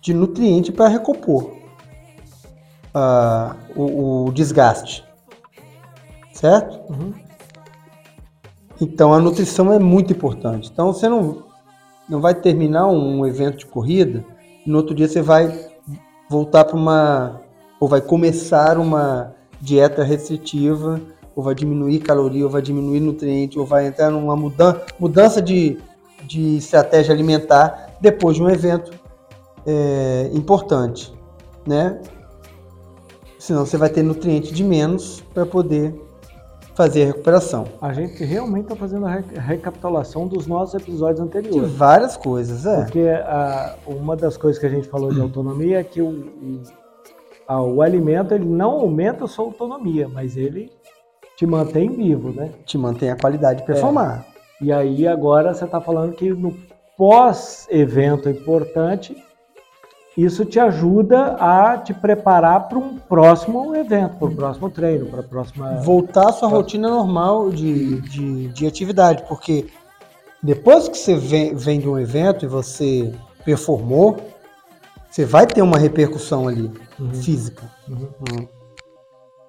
de 0.00 0.14
nutriente 0.14 0.72
para 0.72 0.88
recompor 0.88 1.52
uh, 2.94 3.54
o, 3.76 4.28
o, 4.28 4.32
desgaste. 4.32 5.04
Certo? 6.32 6.90
Uhum. 6.90 7.12
Então 8.80 9.12
a 9.12 9.20
nutrição 9.20 9.70
é 9.70 9.78
muito 9.78 10.10
importante. 10.10 10.70
Então 10.72 10.90
você 10.90 11.06
não 11.06 11.51
não 12.12 12.20
vai 12.20 12.34
terminar 12.34 12.86
um 12.88 13.26
evento 13.26 13.56
de 13.56 13.66
corrida 13.66 14.22
e 14.66 14.70
no 14.70 14.76
outro 14.76 14.94
dia 14.94 15.08
você 15.08 15.22
vai 15.22 15.66
voltar 16.28 16.66
para 16.66 16.76
uma 16.76 17.40
ou 17.80 17.88
vai 17.88 18.02
começar 18.02 18.76
uma 18.76 19.34
dieta 19.58 20.04
restritiva 20.04 21.00
ou 21.34 21.42
vai 21.42 21.54
diminuir 21.54 22.00
caloria 22.00 22.44
ou 22.44 22.50
vai 22.50 22.60
diminuir 22.60 23.00
nutriente 23.00 23.58
ou 23.58 23.64
vai 23.64 23.86
entrar 23.86 24.10
numa 24.10 24.36
mudança, 24.36 24.84
mudança 25.00 25.40
de, 25.40 25.78
de 26.24 26.58
estratégia 26.58 27.14
alimentar 27.14 27.96
depois 27.98 28.36
de 28.36 28.42
um 28.42 28.50
evento 28.50 28.92
é, 29.66 30.30
importante, 30.34 31.14
né? 31.66 31.98
Senão 33.38 33.64
você 33.64 33.78
vai 33.78 33.88
ter 33.88 34.02
nutriente 34.02 34.52
de 34.52 34.62
menos 34.62 35.22
para 35.32 35.46
poder 35.46 35.98
fazer 36.74 37.04
a 37.04 37.06
recuperação. 37.06 37.66
A 37.80 37.92
gente 37.92 38.24
realmente 38.24 38.64
está 38.64 38.76
fazendo 38.76 39.06
a 39.06 39.10
recapitulação 39.10 40.26
dos 40.26 40.46
nossos 40.46 40.80
episódios 40.80 41.20
anteriores. 41.20 41.70
De 41.70 41.76
várias 41.76 42.16
coisas, 42.16 42.66
é. 42.66 42.82
Porque 42.82 43.00
a, 43.00 43.76
uma 43.86 44.16
das 44.16 44.36
coisas 44.36 44.58
que 44.58 44.66
a 44.66 44.70
gente 44.70 44.88
falou 44.88 45.12
de 45.12 45.20
autonomia 45.20 45.80
é 45.80 45.84
que 45.84 46.00
o, 46.00 46.62
a, 47.46 47.62
o 47.62 47.82
alimento 47.82 48.34
ele 48.34 48.46
não 48.46 48.70
aumenta 48.70 49.24
a 49.24 49.28
sua 49.28 49.44
autonomia, 49.44 50.08
mas 50.08 50.36
ele 50.36 50.70
te 51.36 51.46
mantém 51.46 51.90
vivo, 51.90 52.30
né? 52.30 52.50
Te 52.64 52.78
mantém 52.78 53.10
a 53.10 53.16
qualidade 53.16 53.60
de 53.60 53.66
performar. 53.66 54.26
É. 54.60 54.64
E 54.64 54.72
aí 54.72 55.08
agora 55.08 55.52
você 55.52 55.64
está 55.64 55.80
falando 55.80 56.14
que 56.14 56.30
no 56.30 56.56
pós-evento 56.96 58.28
importante 58.28 59.16
isso 60.16 60.44
te 60.44 60.60
ajuda 60.60 61.36
a 61.38 61.78
te 61.78 61.94
preparar 61.94 62.68
para 62.68 62.78
um 62.78 62.98
próximo 62.98 63.74
evento, 63.74 64.16
para 64.16 64.28
o 64.28 64.34
próximo 64.34 64.70
treino, 64.70 65.06
para 65.06 65.20
a 65.20 65.22
próxima. 65.22 65.74
Voltar 65.80 66.28
à 66.28 66.32
sua 66.32 66.48
rotina 66.48 66.90
normal 66.90 67.50
de, 67.50 68.00
de, 68.02 68.48
de, 68.48 68.66
atividade, 68.66 69.24
porque 69.26 69.66
depois 70.42 70.86
que 70.88 70.98
você 70.98 71.14
vem, 71.14 71.54
vem 71.54 71.80
de 71.80 71.88
um 71.88 71.98
evento 71.98 72.44
e 72.44 72.48
você 72.48 73.12
performou, 73.42 74.18
você 75.10 75.24
vai 75.24 75.46
ter 75.46 75.62
uma 75.62 75.78
repercussão 75.78 76.46
ali, 76.46 76.70
uhum. 77.00 77.14
física. 77.14 77.62
Uhum. 77.88 78.08
Uhum. 78.30 78.48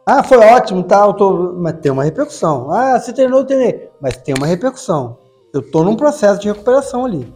Ah, 0.05 0.23
foi 0.23 0.37
ótimo, 0.37 0.83
tá? 0.83 1.05
Eu 1.05 1.13
tô... 1.13 1.53
Mas 1.57 1.79
tem 1.79 1.91
uma 1.91 2.03
repercussão. 2.03 2.71
Ah, 2.71 2.99
você 2.99 3.13
treinou, 3.13 3.39
eu 3.39 3.45
treinei. 3.45 3.89
Mas 4.01 4.17
tem 4.17 4.35
uma 4.37 4.47
repercussão. 4.47 5.17
Eu 5.53 5.61
estou 5.61 5.83
num 5.83 5.95
processo 5.95 6.41
de 6.41 6.49
recuperação 6.49 7.05
ali. 7.05 7.33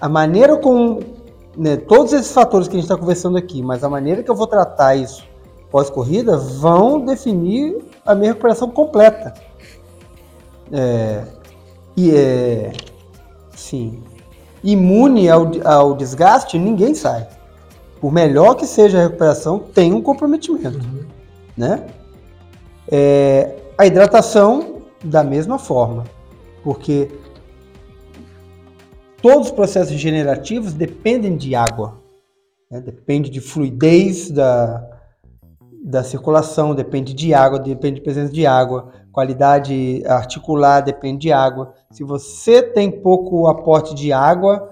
A 0.00 0.08
maneira 0.08 0.56
como 0.56 1.00
né, 1.56 1.76
todos 1.76 2.12
esses 2.12 2.32
fatores 2.32 2.68
que 2.68 2.74
a 2.74 2.80
gente 2.80 2.84
está 2.84 2.96
conversando 2.96 3.36
aqui, 3.36 3.62
mas 3.62 3.84
a 3.84 3.88
maneira 3.88 4.22
que 4.22 4.30
eu 4.30 4.34
vou 4.34 4.46
tratar 4.46 4.96
isso 4.96 5.24
pós-corrida 5.70 6.36
vão 6.36 7.04
definir 7.04 7.84
a 8.06 8.14
minha 8.14 8.30
recuperação 8.30 8.70
completa. 8.70 9.34
É, 10.72 11.24
e 11.96 12.14
é, 12.14 12.72
sim, 13.56 14.02
imune 14.62 15.28
ao, 15.28 15.50
ao 15.64 15.94
desgaste, 15.94 16.58
ninguém 16.58 16.94
sai. 16.94 17.26
Por 18.00 18.12
melhor 18.12 18.54
que 18.54 18.66
seja 18.66 18.98
a 18.98 19.02
recuperação, 19.02 19.58
tem 19.58 19.92
um 19.92 20.00
comprometimento, 20.00 20.78
uhum. 20.78 21.04
né? 21.56 21.86
É, 22.88 23.56
a 23.76 23.86
hidratação 23.86 24.82
da 25.02 25.24
mesma 25.24 25.58
forma, 25.58 26.04
porque 26.62 27.10
todos 29.24 29.46
os 29.46 29.52
processos 29.52 29.90
regenerativos 29.90 30.74
dependem 30.74 31.34
de 31.34 31.54
água. 31.54 31.98
Né? 32.70 32.78
Depende 32.82 33.30
de 33.30 33.40
fluidez 33.40 34.30
da, 34.30 34.86
da 35.82 36.04
circulação, 36.04 36.74
depende 36.74 37.14
de 37.14 37.32
água, 37.32 37.58
depende 37.58 37.94
de 37.94 38.00
presença 38.02 38.30
de 38.30 38.44
água. 38.44 38.92
Qualidade 39.10 40.02
articular 40.04 40.82
depende 40.82 41.20
de 41.20 41.32
água. 41.32 41.72
Se 41.90 42.04
você 42.04 42.62
tem 42.62 42.90
pouco 42.90 43.46
aporte 43.46 43.94
de 43.94 44.12
água, 44.12 44.70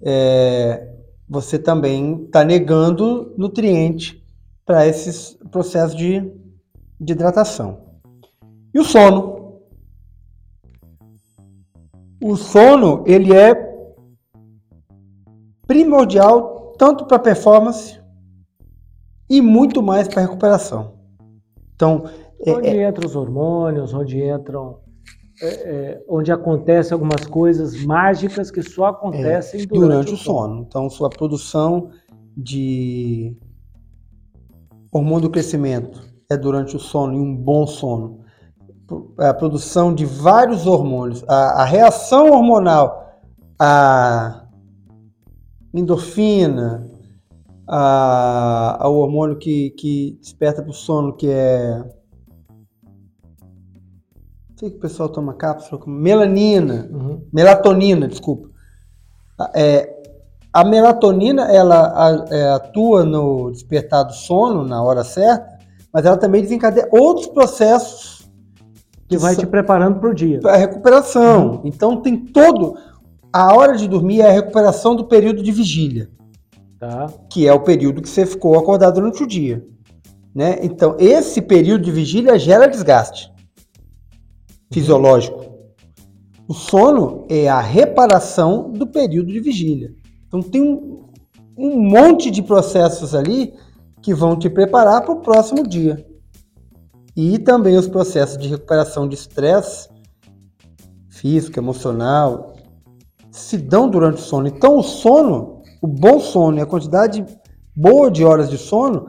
é, 0.00 0.88
você 1.28 1.58
também 1.58 2.26
está 2.26 2.44
negando 2.44 3.34
nutriente 3.36 4.24
para 4.64 4.86
esses 4.86 5.36
processos 5.50 5.96
de, 5.96 6.32
de 7.00 7.12
hidratação. 7.12 7.80
E 8.72 8.78
o 8.78 8.84
sono? 8.84 9.58
O 12.22 12.36
sono 12.36 13.02
ele 13.04 13.34
é 13.34 13.69
primordial 15.70 16.74
tanto 16.76 17.06
para 17.06 17.16
performance 17.20 18.00
e 19.28 19.40
muito 19.40 19.80
mais 19.80 20.08
para 20.08 20.22
recuperação. 20.22 20.94
Então, 21.76 22.06
é, 22.44 22.52
onde 22.52 22.66
é, 22.66 22.88
entram 22.88 23.08
os 23.08 23.14
hormônios, 23.14 23.94
onde 23.94 24.20
entram 24.20 24.80
é, 25.40 25.46
é, 25.46 26.04
onde 26.08 26.32
acontecem 26.32 26.92
algumas 26.92 27.24
coisas 27.24 27.84
mágicas 27.84 28.50
que 28.50 28.64
só 28.64 28.86
acontecem 28.86 29.60
é, 29.60 29.66
durante, 29.66 29.80
durante, 29.80 30.14
o 30.14 30.16
sono. 30.16 30.38
sono. 30.48 30.66
Então, 30.68 30.90
sua 30.90 31.08
produção 31.08 31.90
de 32.36 33.36
hormônio 34.90 35.28
do 35.28 35.30
crescimento 35.30 36.02
é 36.28 36.36
durante 36.36 36.74
o 36.74 36.80
sono 36.80 37.14
e 37.14 37.20
um 37.20 37.36
bom 37.36 37.64
sono. 37.64 38.24
A 39.16 39.32
produção 39.32 39.94
de 39.94 40.04
vários 40.04 40.66
hormônios, 40.66 41.22
a, 41.28 41.62
a 41.62 41.64
reação 41.64 42.32
hormonal, 42.32 43.20
a 43.56 44.48
endorfina, 45.72 46.88
a, 47.66 48.76
ao 48.80 48.96
hormônio 48.96 49.36
que, 49.36 49.70
que 49.70 50.18
desperta 50.20 50.62
para 50.62 50.70
o 50.70 50.74
sono, 50.74 51.12
que 51.12 51.28
é 51.28 51.84
sei 54.60 54.70
que 54.70 54.76
o 54.76 54.80
pessoal 54.80 55.08
toma 55.08 55.32
cápsula 55.32 55.80
melanina, 55.86 56.86
uhum. 56.92 57.22
melatonina, 57.32 58.06
desculpa. 58.06 58.50
É, 59.54 59.90
a 60.52 60.62
melatonina 60.62 61.50
ela 61.50 62.26
é, 62.30 62.50
atua 62.50 63.02
no 63.02 63.50
despertar 63.50 64.02
do 64.02 64.12
sono 64.12 64.62
na 64.62 64.82
hora 64.82 65.02
certa, 65.02 65.58
mas 65.90 66.04
ela 66.04 66.18
também 66.18 66.42
desencadeia 66.42 66.86
outros 66.92 67.28
processos 67.28 68.30
que, 69.08 69.16
que 69.16 69.18
vai 69.18 69.34
te 69.34 69.46
preparando 69.46 69.98
para 69.98 70.10
o 70.10 70.14
dia. 70.14 70.40
Para 70.40 70.52
a 70.52 70.58
recuperação. 70.58 71.52
Uhum. 71.52 71.60
Então 71.64 72.02
tem 72.02 72.18
todo 72.18 72.76
a 73.32 73.54
hora 73.54 73.76
de 73.76 73.88
dormir 73.88 74.20
é 74.20 74.28
a 74.28 74.32
recuperação 74.32 74.94
do 74.94 75.04
período 75.04 75.42
de 75.42 75.52
vigília, 75.52 76.10
tá. 76.78 77.06
que 77.30 77.46
é 77.46 77.52
o 77.52 77.60
período 77.60 78.02
que 78.02 78.08
você 78.08 78.26
ficou 78.26 78.58
acordado 78.58 78.94
durante 78.94 79.22
o 79.22 79.26
dia. 79.26 79.64
Né? 80.34 80.58
Então, 80.62 80.96
esse 80.98 81.40
período 81.42 81.84
de 81.84 81.90
vigília 81.90 82.38
gera 82.38 82.66
desgaste 82.66 83.30
fisiológico. 84.72 85.50
O 86.46 86.54
sono 86.54 87.26
é 87.28 87.48
a 87.48 87.60
reparação 87.60 88.70
do 88.72 88.86
período 88.86 89.32
de 89.32 89.40
vigília. 89.40 89.94
Então 90.26 90.42
tem 90.42 90.62
um, 90.62 91.08
um 91.56 91.80
monte 91.80 92.30
de 92.30 92.42
processos 92.42 93.14
ali 93.14 93.54
que 94.00 94.14
vão 94.14 94.36
te 94.36 94.48
preparar 94.48 95.02
para 95.02 95.12
o 95.12 95.20
próximo 95.20 95.66
dia. 95.66 96.04
E 97.16 97.38
também 97.38 97.76
os 97.76 97.88
processos 97.88 98.38
de 98.38 98.48
recuperação 98.48 99.08
de 99.08 99.14
estresse 99.14 99.88
físico, 101.08 101.58
emocional, 101.58 102.54
se 103.30 103.56
dão 103.56 103.88
durante 103.88 104.18
o 104.18 104.24
sono. 104.24 104.48
Então 104.48 104.76
o 104.76 104.82
sono, 104.82 105.62
o 105.80 105.86
bom 105.86 106.18
sono 106.18 106.58
e 106.58 106.60
a 106.60 106.66
quantidade 106.66 107.24
boa 107.74 108.10
de 108.10 108.24
horas 108.24 108.50
de 108.50 108.58
sono 108.58 109.08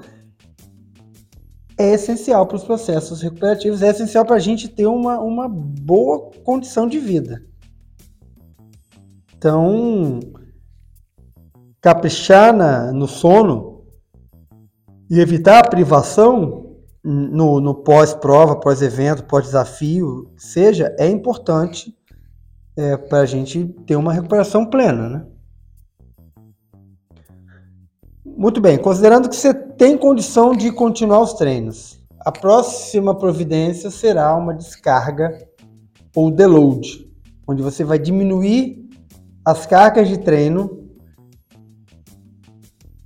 é 1.78 1.94
essencial 1.94 2.46
para 2.46 2.58
os 2.58 2.64
processos 2.64 3.22
recuperativos, 3.22 3.82
é 3.82 3.90
essencial 3.90 4.26
para 4.26 4.36
a 4.36 4.40
gente 4.40 4.68
ter 4.68 4.86
uma, 4.86 5.20
uma 5.20 5.50
boa 5.50 6.30
condição 6.44 6.88
de 6.88 7.00
vida. 7.00 7.44
Então, 9.36 10.20
caprichar 11.82 12.56
na, 12.56 12.92
no 12.92 13.08
sono 13.08 13.84
e 15.10 15.20
evitar 15.20 15.60
a 15.60 15.68
privação 15.68 16.78
no, 17.04 17.60
no 17.60 17.74
pós-prova, 17.74 18.60
pós-evento, 18.60 19.24
pós-desafio, 19.24 20.32
seja, 20.38 20.96
é 21.00 21.10
importante 21.10 21.98
é, 22.82 22.98
para 22.98 23.20
a 23.20 23.26
gente 23.26 23.64
ter 23.86 23.96
uma 23.96 24.12
recuperação 24.12 24.66
plena, 24.66 25.08
né? 25.08 25.26
Muito 28.26 28.60
bem, 28.60 28.78
considerando 28.78 29.30
que 29.30 29.36
você 29.36 29.54
tem 29.54 29.96
condição 29.96 30.56
de 30.56 30.72
continuar 30.72 31.22
os 31.22 31.34
treinos, 31.34 32.02
a 32.20 32.32
próxima 32.32 33.16
providência 33.16 33.92
será 33.92 34.36
uma 34.36 34.54
descarga 34.54 35.38
ou 36.16 36.32
deload, 36.32 37.08
onde 37.48 37.62
você 37.62 37.84
vai 37.84 38.00
diminuir 38.00 38.90
as 39.46 39.66
cargas 39.68 40.08
de 40.08 40.18
treino, 40.18 40.90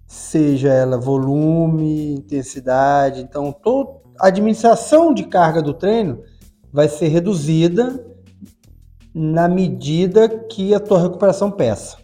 seja 0.08 0.70
ela 0.70 0.98
volume, 0.98 2.14
intensidade, 2.14 3.22
então 3.22 3.52
toda 3.52 4.00
a 4.20 4.28
administração 4.28 5.14
de 5.14 5.26
carga 5.26 5.62
do 5.62 5.74
treino 5.74 6.22
vai 6.72 6.88
ser 6.88 7.08
reduzida 7.08 8.15
na 9.18 9.48
medida 9.48 10.28
que 10.28 10.76
a 10.76 10.80
tua 10.80 11.02
recuperação 11.02 11.50
peça, 11.50 11.98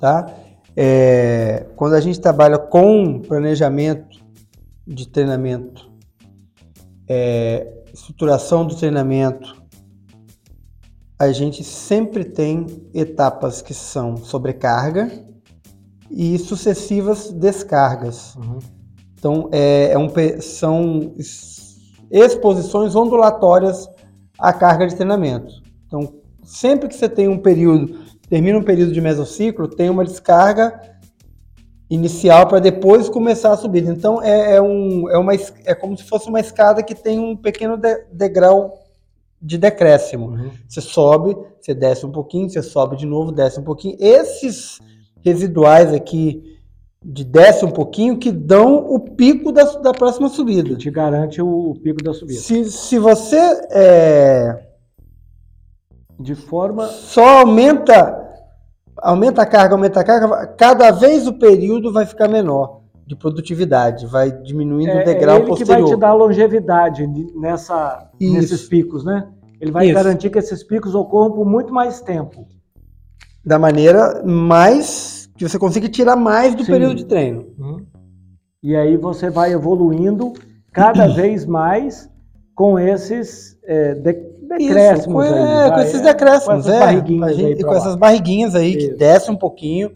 tá? 0.00 0.34
É, 0.74 1.66
quando 1.76 1.92
a 1.92 2.00
gente 2.00 2.18
trabalha 2.18 2.56
com 2.56 3.20
planejamento 3.20 4.24
de 4.86 5.06
treinamento, 5.06 5.90
é, 7.06 7.70
estruturação 7.92 8.66
do 8.66 8.74
treinamento, 8.74 9.62
a 11.18 11.30
gente 11.32 11.62
sempre 11.62 12.24
tem 12.24 12.66
etapas 12.94 13.60
que 13.60 13.74
são 13.74 14.16
sobrecarga 14.16 15.10
e 16.10 16.38
sucessivas 16.38 17.30
descargas. 17.30 18.34
Uhum. 18.36 18.58
Então, 19.18 19.50
é, 19.52 19.92
é 19.92 19.98
um, 19.98 20.08
são 20.40 21.14
exposições 22.10 22.94
ondulatórias 22.94 23.86
à 24.38 24.52
carga 24.52 24.86
de 24.86 24.94
treinamento. 24.94 25.65
Então, 25.86 26.14
sempre 26.42 26.88
que 26.88 26.94
você 26.94 27.08
tem 27.08 27.28
um 27.28 27.38
período 27.38 28.06
termina 28.28 28.58
um 28.58 28.62
período 28.62 28.92
de 28.92 29.00
mesociclo, 29.00 29.68
tem 29.68 29.88
uma 29.88 30.04
descarga 30.04 30.80
inicial 31.88 32.46
para 32.48 32.58
depois 32.58 33.08
começar 33.08 33.52
a 33.52 33.56
subida. 33.56 33.90
Então 33.90 34.22
é, 34.22 34.56
é, 34.56 34.62
um, 34.62 35.08
é, 35.08 35.16
uma, 35.16 35.32
é 35.64 35.74
como 35.74 35.96
se 35.96 36.04
fosse 36.04 36.28
uma 36.28 36.40
escada 36.40 36.82
que 36.82 36.94
tem 36.94 37.18
um 37.18 37.36
pequeno 37.36 37.76
de, 37.76 38.04
degrau 38.12 38.82
de 39.40 39.56
decréscimo. 39.56 40.30
Uhum. 40.30 40.50
Você 40.68 40.80
sobe, 40.80 41.36
você 41.60 41.74
desce 41.74 42.04
um 42.04 42.10
pouquinho, 42.10 42.50
você 42.50 42.62
sobe 42.62 42.96
de 42.96 43.06
novo, 43.06 43.30
desce 43.30 43.60
um 43.60 43.64
pouquinho. 43.64 43.96
Esses 44.00 44.80
residuais 45.22 45.92
aqui 45.92 46.56
de 47.04 47.22
desce 47.22 47.64
um 47.64 47.70
pouquinho 47.70 48.18
que 48.18 48.32
dão 48.32 48.92
o 48.92 48.98
pico 48.98 49.52
da, 49.52 49.62
da 49.62 49.92
próxima 49.92 50.28
subida. 50.28 50.70
Que 50.70 50.76
te 50.76 50.90
garante 50.90 51.40
o, 51.40 51.70
o 51.70 51.74
pico 51.78 52.02
da 52.02 52.12
subida. 52.12 52.40
Se, 52.40 52.64
se 52.64 52.98
você 52.98 53.38
é, 53.70 54.65
de 56.18 56.34
forma. 56.34 56.86
Só 56.86 57.40
aumenta, 57.40 58.16
aumenta 58.98 59.42
a 59.42 59.46
carga, 59.46 59.74
aumenta 59.74 60.00
a 60.00 60.04
carga, 60.04 60.46
cada 60.48 60.90
vez 60.90 61.26
o 61.26 61.34
período 61.34 61.92
vai 61.92 62.06
ficar 62.06 62.28
menor 62.28 62.80
de 63.06 63.14
produtividade, 63.14 64.06
vai 64.06 64.30
diminuindo 64.30 64.90
é, 64.90 65.02
o 65.02 65.04
degrau 65.04 65.36
é 65.36 65.38
ele 65.38 65.46
posterior. 65.46 65.76
que 65.76 65.82
vai 65.82 65.94
te 65.94 66.00
dar 66.00 66.12
longevidade 66.12 67.06
nessa, 67.36 68.10
nesses 68.20 68.68
picos, 68.68 69.04
né? 69.04 69.28
Ele 69.60 69.70
vai 69.70 69.86
Isso. 69.86 69.94
garantir 69.94 70.30
que 70.30 70.38
esses 70.38 70.62
picos 70.64 70.94
ocorram 70.94 71.30
por 71.30 71.46
muito 71.46 71.72
mais 71.72 72.00
tempo. 72.00 72.46
Da 73.44 73.58
maneira 73.58 74.22
mais 74.24 75.30
que 75.36 75.48
você 75.48 75.58
consiga 75.58 75.88
tirar 75.88 76.16
mais 76.16 76.54
do 76.54 76.64
Sim. 76.64 76.72
período 76.72 76.94
de 76.96 77.04
treino. 77.04 77.46
Uhum. 77.58 77.86
E 78.62 78.74
aí 78.74 78.96
você 78.96 79.30
vai 79.30 79.52
evoluindo 79.52 80.32
cada 80.72 81.06
vez 81.14 81.46
mais 81.46 82.10
com 82.54 82.78
esses 82.78 83.56
é, 83.64 83.94
de, 83.94 84.14
decréscimos 84.46 85.24
Isso, 85.24 85.34
aí. 85.34 85.42
É, 85.42 85.70
com 85.70 85.80
esses 85.80 86.00
decréscimos, 86.00 86.46
com 86.46 86.52
essas 86.52 86.74
é. 86.74 86.80
Barriguinhas 86.80 87.36
gente, 87.36 87.64
com 87.64 87.74
essas 87.74 87.96
barriguinhas 87.96 88.54
aí 88.54 88.76
Isso. 88.76 88.88
que 88.88 88.94
desce 88.94 89.30
um 89.30 89.36
pouquinho 89.36 89.90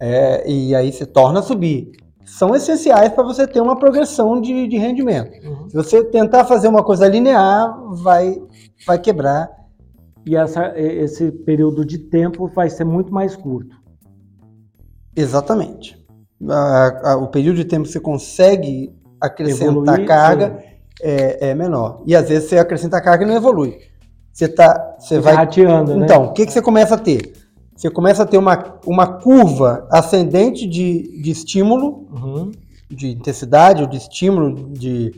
é, 0.00 0.50
e 0.50 0.74
aí 0.74 0.92
se 0.92 1.06
torna 1.06 1.40
a 1.40 1.42
subir. 1.42 1.92
São 2.24 2.54
essenciais 2.54 3.12
para 3.12 3.24
você 3.24 3.46
ter 3.46 3.60
uma 3.60 3.76
progressão 3.76 4.40
de, 4.40 4.68
de 4.68 4.76
rendimento. 4.76 5.32
Uhum. 5.44 5.68
Se 5.68 5.76
você 5.76 6.04
tentar 6.04 6.44
fazer 6.44 6.68
uma 6.68 6.82
coisa 6.82 7.08
linear, 7.08 7.76
vai, 7.94 8.40
vai 8.86 8.98
quebrar. 8.98 9.50
E 10.24 10.36
essa, 10.36 10.72
esse 10.78 11.32
período 11.32 11.84
de 11.84 11.98
tempo 11.98 12.46
vai 12.48 12.70
ser 12.70 12.84
muito 12.84 13.12
mais 13.12 13.34
curto. 13.34 13.74
Exatamente. 15.16 15.98
A, 16.48 17.12
a, 17.12 17.16
o 17.16 17.28
período 17.28 17.56
de 17.56 17.64
tempo 17.64 17.84
que 17.84 17.92
você 17.92 18.00
consegue 18.00 18.94
acrescentar 19.20 19.98
Evoluir, 19.98 20.06
carga 20.06 20.62
sim 20.62 20.69
é, 21.02 21.50
é, 21.50 21.54
menor. 21.54 22.02
E 22.06 22.14
às 22.14 22.28
vezes 22.28 22.48
você 22.48 22.58
acrescenta 22.58 23.00
carga 23.00 23.24
e 23.24 23.26
não 23.26 23.36
evolui. 23.36 23.78
Você 24.32 24.48
tá, 24.48 24.96
você 24.98 25.18
vai 25.18 25.34
rateando, 25.34 25.96
né? 25.96 26.04
Então, 26.04 26.26
o 26.26 26.32
que, 26.32 26.46
que 26.46 26.52
você 26.52 26.62
começa 26.62 26.94
a 26.94 26.98
ter? 26.98 27.32
Você 27.76 27.90
começa 27.90 28.22
a 28.22 28.26
ter 28.26 28.38
uma, 28.38 28.78
uma 28.86 29.06
curva 29.06 29.86
ascendente 29.90 30.66
de, 30.66 31.20
de 31.22 31.30
estímulo, 31.30 32.06
uhum. 32.12 32.52
de 32.88 33.12
intensidade 33.12 33.82
ou 33.82 33.88
de 33.88 33.96
estímulo 33.96 34.72
de 34.72 35.12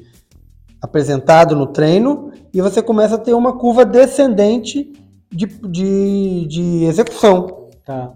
apresentado 0.80 1.54
no 1.54 1.66
treino, 1.66 2.32
e 2.52 2.60
você 2.60 2.82
começa 2.82 3.16
a 3.16 3.18
ter 3.18 3.34
uma 3.34 3.56
curva 3.56 3.84
descendente 3.84 4.92
de, 5.30 5.46
de, 5.46 6.46
de 6.46 6.84
execução. 6.84 7.68
Tá. 7.84 8.12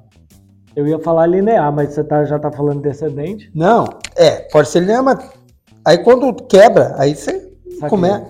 Eu 0.74 0.86
ia 0.86 0.98
falar 0.98 1.26
linear, 1.26 1.72
mas 1.72 1.94
você 1.94 2.04
tá, 2.04 2.24
já 2.24 2.36
está 2.36 2.52
falando 2.52 2.82
descendente? 2.82 3.50
Não, 3.54 3.88
é, 4.14 4.42
pode 4.52 4.68
ser 4.68 4.80
linear, 4.80 5.02
mas 5.02 5.30
aí 5.84 5.98
quando 5.98 6.32
quebra, 6.34 6.94
aí 6.98 7.14
você 7.14 7.45
como 7.88 8.06
é? 8.06 8.26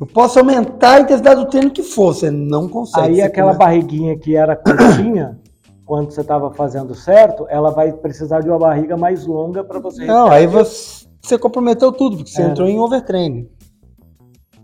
Eu 0.00 0.06
posso 0.06 0.38
aumentar 0.38 0.96
a 0.96 1.00
intensidade 1.00 1.40
do 1.44 1.48
treino 1.48 1.70
que 1.70 1.82
for, 1.82 2.14
você 2.14 2.30
não 2.30 2.68
consegue. 2.68 3.06
Aí 3.14 3.22
aquela 3.22 3.54
barriguinha 3.54 4.18
que 4.18 4.34
era 4.36 4.56
curtinha, 4.56 5.38
quando 5.86 6.10
você 6.10 6.20
estava 6.20 6.52
fazendo 6.52 6.94
certo, 6.94 7.46
ela 7.48 7.70
vai 7.70 7.92
precisar 7.92 8.40
de 8.40 8.48
uma 8.48 8.58
barriga 8.58 8.96
mais 8.96 9.26
longa 9.26 9.62
para 9.62 9.78
você. 9.78 10.04
Não, 10.04 10.28
aí 10.28 10.46
você, 10.46 11.06
você 11.22 11.38
comprometeu 11.38 11.92
tudo, 11.92 12.16
porque 12.16 12.30
você 12.30 12.42
É. 12.42 12.46
entrou 12.46 12.68
em 12.68 12.78
overtraining. 12.78 13.48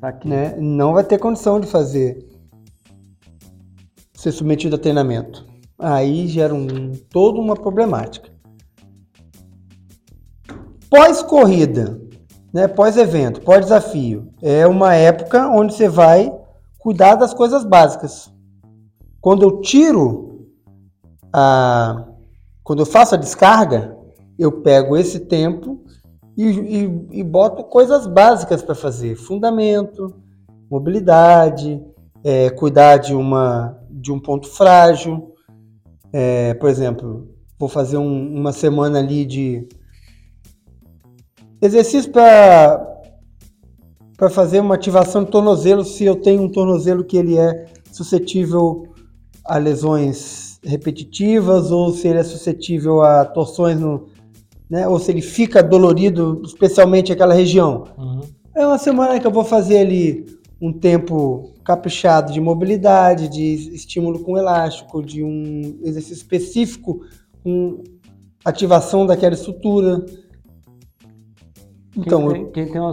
Tá 0.00 0.09
aqui. 0.09 0.28
né? 0.28 0.56
Não 0.59 0.94
vai 0.94 1.04
ter 1.04 1.18
condição 1.18 1.61
de 1.61 1.66
fazer 1.66 2.26
ser 4.14 4.33
submetido 4.33 4.76
a 4.76 4.78
treinamento. 4.78 5.46
Aí 5.78 6.26
gera 6.26 6.54
um, 6.54 6.92
toda 7.11 7.38
uma 7.38 7.54
problemática. 7.54 8.28
Pós-corrida, 10.90 12.00
né? 12.52 12.66
pós-evento, 12.68 13.40
pós-desafio, 13.42 14.28
é 14.42 14.66
uma 14.66 14.94
época 14.94 15.48
onde 15.48 15.74
você 15.74 15.88
vai 15.88 16.32
cuidar 16.78 17.14
das 17.14 17.32
coisas 17.34 17.64
básicas. 17.64 18.32
Quando 19.20 19.42
eu 19.42 19.60
tiro 19.60 20.48
a. 21.32 22.06
Quando 22.64 22.80
eu 22.80 22.86
faço 22.86 23.14
a 23.14 23.18
descarga, 23.18 23.96
eu 24.38 24.52
pego 24.62 24.96
esse 24.96 25.20
tempo 25.20 25.80
e, 26.36 26.44
e- 26.46 27.06
e 27.20 27.22
boto 27.24 27.64
coisas 27.64 28.06
básicas 28.06 28.62
para 28.62 28.74
fazer. 28.74 29.16
Fundamento, 29.16 30.14
mobilidade, 30.70 31.82
é, 32.22 32.48
cuidar 32.50 32.98
de, 32.98 33.14
uma, 33.14 33.76
de 33.90 34.12
um 34.12 34.20
ponto 34.20 34.46
frágil. 34.48 35.34
É, 36.12 36.54
por 36.54 36.68
exemplo, 36.70 37.28
vou 37.58 37.68
fazer 37.68 37.96
um- 37.98 38.34
uma 38.38 38.52
semana 38.52 38.98
ali 39.00 39.24
de 39.26 39.68
exercício 41.61 42.11
para 42.11 42.87
fazer 44.31 44.61
uma 44.61 44.75
ativação 44.75 45.25
de 45.25 45.31
tornozelo 45.31 45.85
se 45.85 46.05
eu 46.05 46.16
tenho 46.16 46.42
um 46.42 46.49
tornozelo 46.49 47.05
que 47.05 47.16
ele 47.16 47.37
é 47.38 47.66
suscetível 47.92 48.87
a 49.44 49.59
lesões 49.59 50.59
repetitivas 50.62 51.70
ou 51.70 51.92
se 51.92 52.09
ele 52.09 52.18
é 52.18 52.25
suscetível 52.25 53.03
a 53.03 53.25
torções 53.25 53.81
no, 53.81 54.09
né, 54.68 54.87
ou 54.87 54.99
se 54.99 55.11
ele 55.11 55.23
fica 55.23 55.62
dolorido, 55.62 56.42
especialmente 56.44 57.12
aquela 57.12 57.35
região. 57.35 57.85
Uhum. 57.99 58.20
É 58.55 58.66
uma 58.66 58.79
semana 58.79 59.18
que 59.18 59.27
eu 59.27 59.31
vou 59.31 59.44
fazer 59.44 59.79
ali 59.79 60.27
um 60.61 60.73
tempo 60.73 61.55
caprichado 61.64 62.33
de 62.33 62.40
mobilidade, 62.40 63.29
de 63.29 63.75
estímulo 63.75 64.20
com 64.20 64.37
elástico, 64.37 65.03
de 65.03 65.23
um 65.23 65.79
exercício 65.83 66.16
específico 66.16 67.01
com 67.42 67.83
ativação 68.44 69.07
daquela 69.07 69.35
estrutura. 69.35 70.05
Então, 71.96 72.29
quem, 72.29 72.44
tem, 72.44 72.53
quem 72.53 72.72
tem 72.72 72.81
uma, 72.81 72.92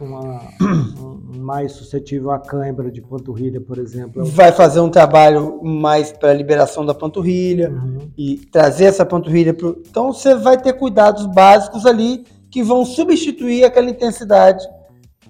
uma- 0.00 0.40
um- 0.60 1.20
mais 1.38 1.72
suscetível 1.72 2.30
à 2.32 2.38
cãibra 2.38 2.90
de 2.90 3.00
panturrilha, 3.00 3.60
por 3.60 3.78
exemplo, 3.78 4.20
é 4.22 4.24
o- 4.24 4.26
vai 4.26 4.50
fazer 4.50 4.80
um 4.80 4.90
trabalho 4.90 5.60
mais 5.62 6.10
para 6.10 6.32
liberação 6.32 6.84
da 6.84 6.92
panturrilha 6.94 7.70
Uhum. 7.70 7.98
e 8.18 8.36
trazer 8.50 8.86
essa 8.86 9.06
panturrilha 9.06 9.54
para. 9.54 9.68
Então 9.88 10.12
você 10.12 10.34
vai 10.34 10.60
ter 10.60 10.72
cuidados 10.72 11.26
básicos 11.26 11.86
ali 11.86 12.24
que 12.50 12.62
vão 12.62 12.84
substituir 12.84 13.64
aquela 13.64 13.88
intensidade 13.90 14.66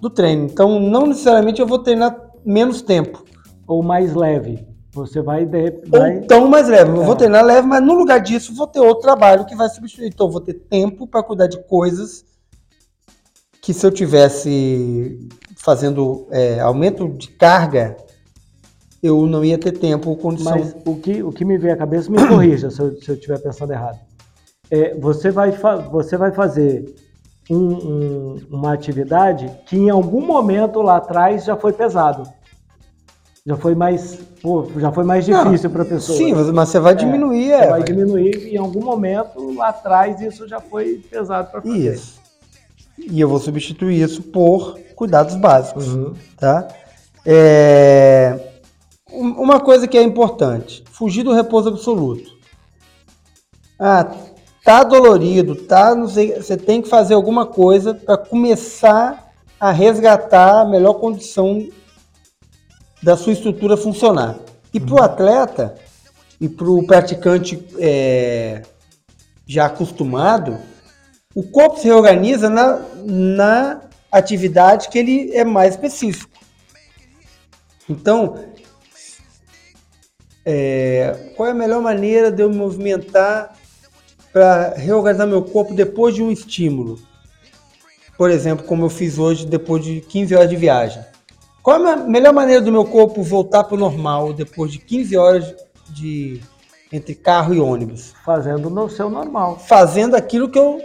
do 0.01 0.09
treino. 0.09 0.45
Então 0.45 0.79
não 0.79 1.05
necessariamente 1.07 1.61
eu 1.61 1.67
vou 1.67 1.79
treinar 1.79 2.15
menos 2.45 2.81
tempo. 2.81 3.23
ou 3.67 3.81
mais 3.81 4.13
leve. 4.13 4.63
Você 4.93 5.23
vai, 5.23 5.43
de, 5.43 5.71
Ou 5.91 5.99
vai 5.99 6.19
tão 6.21 6.47
mais 6.47 6.67
leve. 6.69 6.91
Eu 6.91 7.01
É. 7.01 7.05
vou 7.05 7.15
treinar 7.15 7.43
leve, 7.43 7.67
mas 7.67 7.81
no 7.83 7.95
lugar 7.95 8.19
disso 8.19 8.53
vou 8.53 8.67
ter 8.67 8.79
outro 8.79 9.01
trabalho 9.01 9.43
que 9.45 9.55
vai 9.55 9.67
substituir. 9.69 10.07
Então 10.07 10.27
eu 10.27 10.31
vou 10.31 10.39
ter 10.39 10.53
tempo 10.53 11.07
para 11.07 11.23
cuidar 11.23 11.47
de 11.47 11.57
coisas 11.67 12.23
que 13.65 13.73
se 13.73 13.83
eu 13.83 13.89
tivesse 13.91 15.27
fazendo 15.57 16.27
é, 16.29 16.59
aumento 16.59 17.09
de 17.09 17.29
carga, 17.29 17.97
eu 19.01 19.25
não 19.25 19.43
ia 19.43 19.57
ter 19.57 19.71
tempo 19.71 20.11
ou 20.11 20.15
condição. 20.15 20.51
Mas 20.51 20.75
o 20.85 20.95
que, 20.97 21.23
o 21.23 21.31
que 21.31 21.43
me 21.43 21.57
veio 21.57 21.73
à 21.73 21.77
cabeça, 21.77 22.11
me 22.11 22.17
corrija 22.27 22.69
se 22.69 22.79
eu 22.79 22.89
estiver 22.93 23.39
pensando 23.39 23.73
errado. 23.73 23.97
É, 24.69 24.93
você, 24.99 25.31
vai 25.31 25.51
você 25.91 26.15
vai 26.15 26.31
fazer 26.31 26.93
um- 27.49 27.55
um- 27.57 28.35
uma 28.51 28.71
atividade 28.73 29.51
que 29.65 29.75
em 29.75 29.89
algum 29.89 30.23
momento 30.23 30.79
lá 30.83 30.97
atrás 30.97 31.43
já 31.45 31.57
foi 31.57 31.73
pesado. 31.73 32.21
Já 33.47 33.55
foi 33.57 33.73
mais, 33.73 34.15
pô, 34.43 34.67
já 34.77 34.91
foi 34.91 35.03
mais 35.03 35.25
difícil 35.25 35.71
para 35.71 35.81
a 35.81 35.85
pessoa. 35.85 36.17
Sim, 36.19 36.33
mas 36.53 36.69
você 36.69 36.79
vai 36.79 36.93
diminuir. 36.95 37.47
Você 37.47 37.53
é, 37.53 37.59
vai 37.61 37.69
vai- 37.69 37.83
diminuir 37.83 38.47
em 38.53 38.57
algum 38.57 38.83
momento 38.83 39.51
lá 39.55 39.69
atrás 39.69 40.21
isso 40.21 40.47
já 40.47 40.59
foi 40.59 41.01
pesado 41.09 41.49
para 41.49 41.61
fazer. 41.63 41.93
Isso. 41.95 42.24
E 42.97 43.19
eu 43.19 43.27
vou 43.29 43.39
substituir 43.39 44.01
isso 44.01 44.21
por 44.23 44.79
cuidados 44.95 45.35
básicos, 45.35 45.87
Uhum. 45.87 46.13
tá? 46.37 46.67
É, 47.25 48.39
um- 49.11 49.41
Uma 49.41 49.59
coisa 49.59 49.87
que 49.87 49.97
é 49.97 50.01
importante, 50.03 50.83
fugir 50.91 51.23
do 51.23 51.33
repouso 51.33 51.69
absoluto. 51.69 52.31
Ah, 53.79 54.09
tá 54.63 54.83
dolorido, 54.83 55.55
tá, 55.55 55.93
não 55.93 56.07
sei, 56.07 56.35
você 56.35 56.55
tem 56.55 56.81
que 56.81 56.87
fazer 56.87 57.13
alguma 57.13 57.45
coisa 57.45 57.93
para 57.93 58.17
começar 58.17 59.31
a 59.59 59.71
resgatar 59.71 60.61
a 60.61 60.65
melhor 60.65 60.93
condição 60.95 61.67
da 63.03 63.15
sua 63.17 63.33
estrutura 63.33 63.75
funcionar. 63.77 64.37
E 64.73 64.79
para 64.79 64.95
o 64.95 65.01
atleta 65.03 65.75
e 66.39 66.47
para 66.49 66.67
o 66.69 66.85
praticante 66.85 67.63
é, 67.79 68.61
já 69.47 69.65
acostumado, 69.67 70.57
o 71.35 71.43
corpo 71.43 71.77
se 71.77 71.87
reorganiza 71.87 72.49
na, 72.49 72.81
na 73.03 73.81
atividade 74.09 74.87
que 74.87 74.97
ele 74.97 75.31
é 75.33 75.43
mais 75.43 75.73
específico. 75.73 76.39
Então, 77.89 78.39
é, 80.45 81.33
qual 81.35 81.49
é 81.49 81.51
a 81.51 81.55
melhor 81.55 81.81
maneira 81.81 82.31
de 82.31 82.41
eu 82.41 82.49
me 82.49 82.55
movimentar 82.55 83.53
para 84.31 84.75
reorganizar 84.75 85.27
meu 85.27 85.43
corpo 85.43 85.73
depois 85.73 86.15
de 86.15 86.23
um 86.23 86.31
estímulo? 86.31 86.97
Por 88.17 88.31
exemplo, 88.31 88.65
como 88.65 88.85
eu 88.85 88.89
fiz 88.89 89.19
hoje 89.19 89.45
depois 89.45 89.83
de 89.83 89.99
15 89.99 90.35
horas 90.35 90.49
de 90.49 90.55
viagem. 90.55 91.03
Qual 91.61 91.85
é 91.85 91.93
a 91.93 91.97
melhor 91.97 92.31
maneira 92.31 92.61
do 92.61 92.71
meu 92.71 92.85
corpo 92.85 93.21
voltar 93.21 93.65
para 93.65 93.75
o 93.75 93.79
normal 93.79 94.31
depois 94.31 94.71
de 94.71 94.79
15 94.79 95.17
horas 95.17 95.55
de 95.89 96.39
entre 96.93 97.13
carro 97.13 97.53
e 97.53 97.59
ônibus? 97.59 98.13
Fazendo 98.23 98.69
no 98.69 98.89
seu 98.89 99.09
normal. 99.09 99.59
fazendo 99.59 100.15
aquilo 100.15 100.49
que 100.49 100.57
eu 100.57 100.81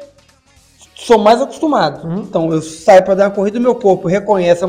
sou 1.00 1.18
mais 1.18 1.40
acostumado. 1.40 2.06
Uhum. 2.06 2.18
Então 2.20 2.52
eu 2.52 2.60
saio 2.60 3.02
para 3.02 3.14
dar 3.14 3.24
uma 3.24 3.34
corrida, 3.34 3.58
meu 3.58 3.74
corpo 3.74 4.06
reconhece 4.06 4.64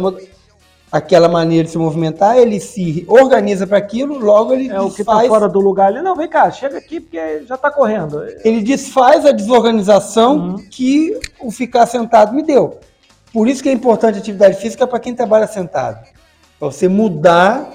aquela 0.91 1.27
maneira 1.27 1.65
de 1.65 1.71
se 1.71 1.77
movimentar, 1.77 2.37
ele 2.37 2.59
se 2.59 3.05
organiza 3.07 3.65
para 3.67 3.77
aquilo, 3.77 4.17
logo 4.17 4.53
ele 4.53 4.69
É 4.69 4.79
o 4.79 4.89
que 4.89 5.01
está 5.01 5.13
desfaz, 5.13 5.27
fora 5.27 5.49
do 5.49 5.59
lugar 5.59 5.87
ali. 5.87 6.01
Não, 6.01 6.15
vem 6.15 6.27
cá, 6.27 6.49
chega 6.51 6.77
aqui 6.77 6.99
porque 6.99 7.43
já 7.45 7.55
está 7.55 7.69
correndo. 7.69 8.23
ele 8.43 8.61
desfaz 8.61 9.25
a 9.25 9.31
desorganização 9.31 10.37
Uhum. 10.37 10.55
que 10.69 11.17
o 11.39 11.51
ficar 11.51 11.85
sentado 11.85 12.33
me 12.33 12.43
deu. 12.43 12.79
Por 13.33 13.47
isso 13.47 13.61
que 13.63 13.69
é 13.69 13.71
importante 13.71 14.15
a 14.15 14.19
atividade 14.19 14.55
física 14.57 14.85
para 14.87 14.99
quem 14.99 15.15
trabalha 15.15 15.47
sentado. 15.47 16.05
Para 16.59 16.69
você 16.71 16.87
mudar 16.87 17.71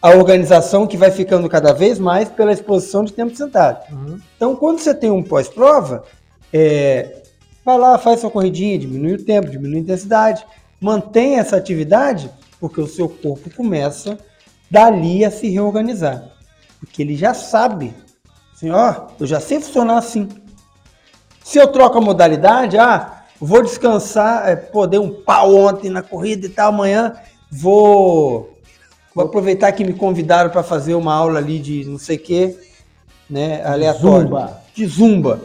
a 0.00 0.10
organização 0.10 0.86
que 0.86 0.96
vai 0.96 1.10
ficando 1.10 1.48
cada 1.48 1.72
vez 1.72 1.98
mais 1.98 2.28
pela 2.28 2.52
exposição 2.52 3.04
de 3.04 3.12
tempo 3.12 3.34
sentado. 3.34 3.90
Uhum. 3.90 4.20
Então, 4.36 4.54
quando 4.54 4.78
você 4.78 4.94
tem 4.94 5.10
um 5.10 5.22
pós-prova, 5.22 6.04
é, 6.52 7.16
vai 7.64 7.78
lá, 7.78 7.98
faz 7.98 8.20
sua 8.20 8.30
corridinha, 8.30 8.78
diminui 8.78 9.14
o 9.14 9.24
tempo, 9.24 9.50
diminui 9.50 9.78
a 9.78 9.80
intensidade, 9.80 10.44
mantém 10.80 11.38
essa 11.38 11.56
atividade, 11.56 12.30
porque 12.60 12.80
o 12.80 12.86
seu 12.86 13.08
corpo 13.08 13.50
começa 13.50 14.18
dali 14.70 15.24
a 15.24 15.30
se 15.30 15.48
reorganizar. 15.48 16.24
Porque 16.80 17.02
ele 17.02 17.16
já 17.16 17.34
sabe, 17.34 17.94
assim, 18.54 18.70
ó, 18.70 19.08
eu 19.18 19.26
já 19.26 19.40
sei 19.40 19.60
funcionar 19.60 19.98
assim. 19.98 20.28
Se 21.42 21.58
eu 21.58 21.66
troco 21.68 21.98
a 21.98 22.00
modalidade, 22.00 22.78
ah, 22.78 23.24
vou 23.40 23.62
descansar, 23.62 24.48
é, 24.48 24.56
pô, 24.56 24.86
dei 24.86 24.98
um 24.98 25.22
pau 25.22 25.54
ontem 25.54 25.90
na 25.90 26.02
corrida 26.02 26.46
e 26.46 26.50
tal, 26.50 26.68
amanhã 26.68 27.14
vou, 27.50 28.58
vou 29.14 29.24
aproveitar 29.24 29.72
que 29.72 29.84
me 29.84 29.94
convidaram 29.94 30.50
para 30.50 30.62
fazer 30.62 30.94
uma 30.94 31.14
aula 31.14 31.38
ali 31.38 31.58
de 31.58 31.84
não 31.84 31.98
sei 31.98 32.16
o 32.16 32.20
quê, 32.20 32.58
né, 33.28 33.64
aleatório. 33.64 34.28
Zumba. 34.28 34.62
De 34.74 34.86
zumba. 34.86 35.40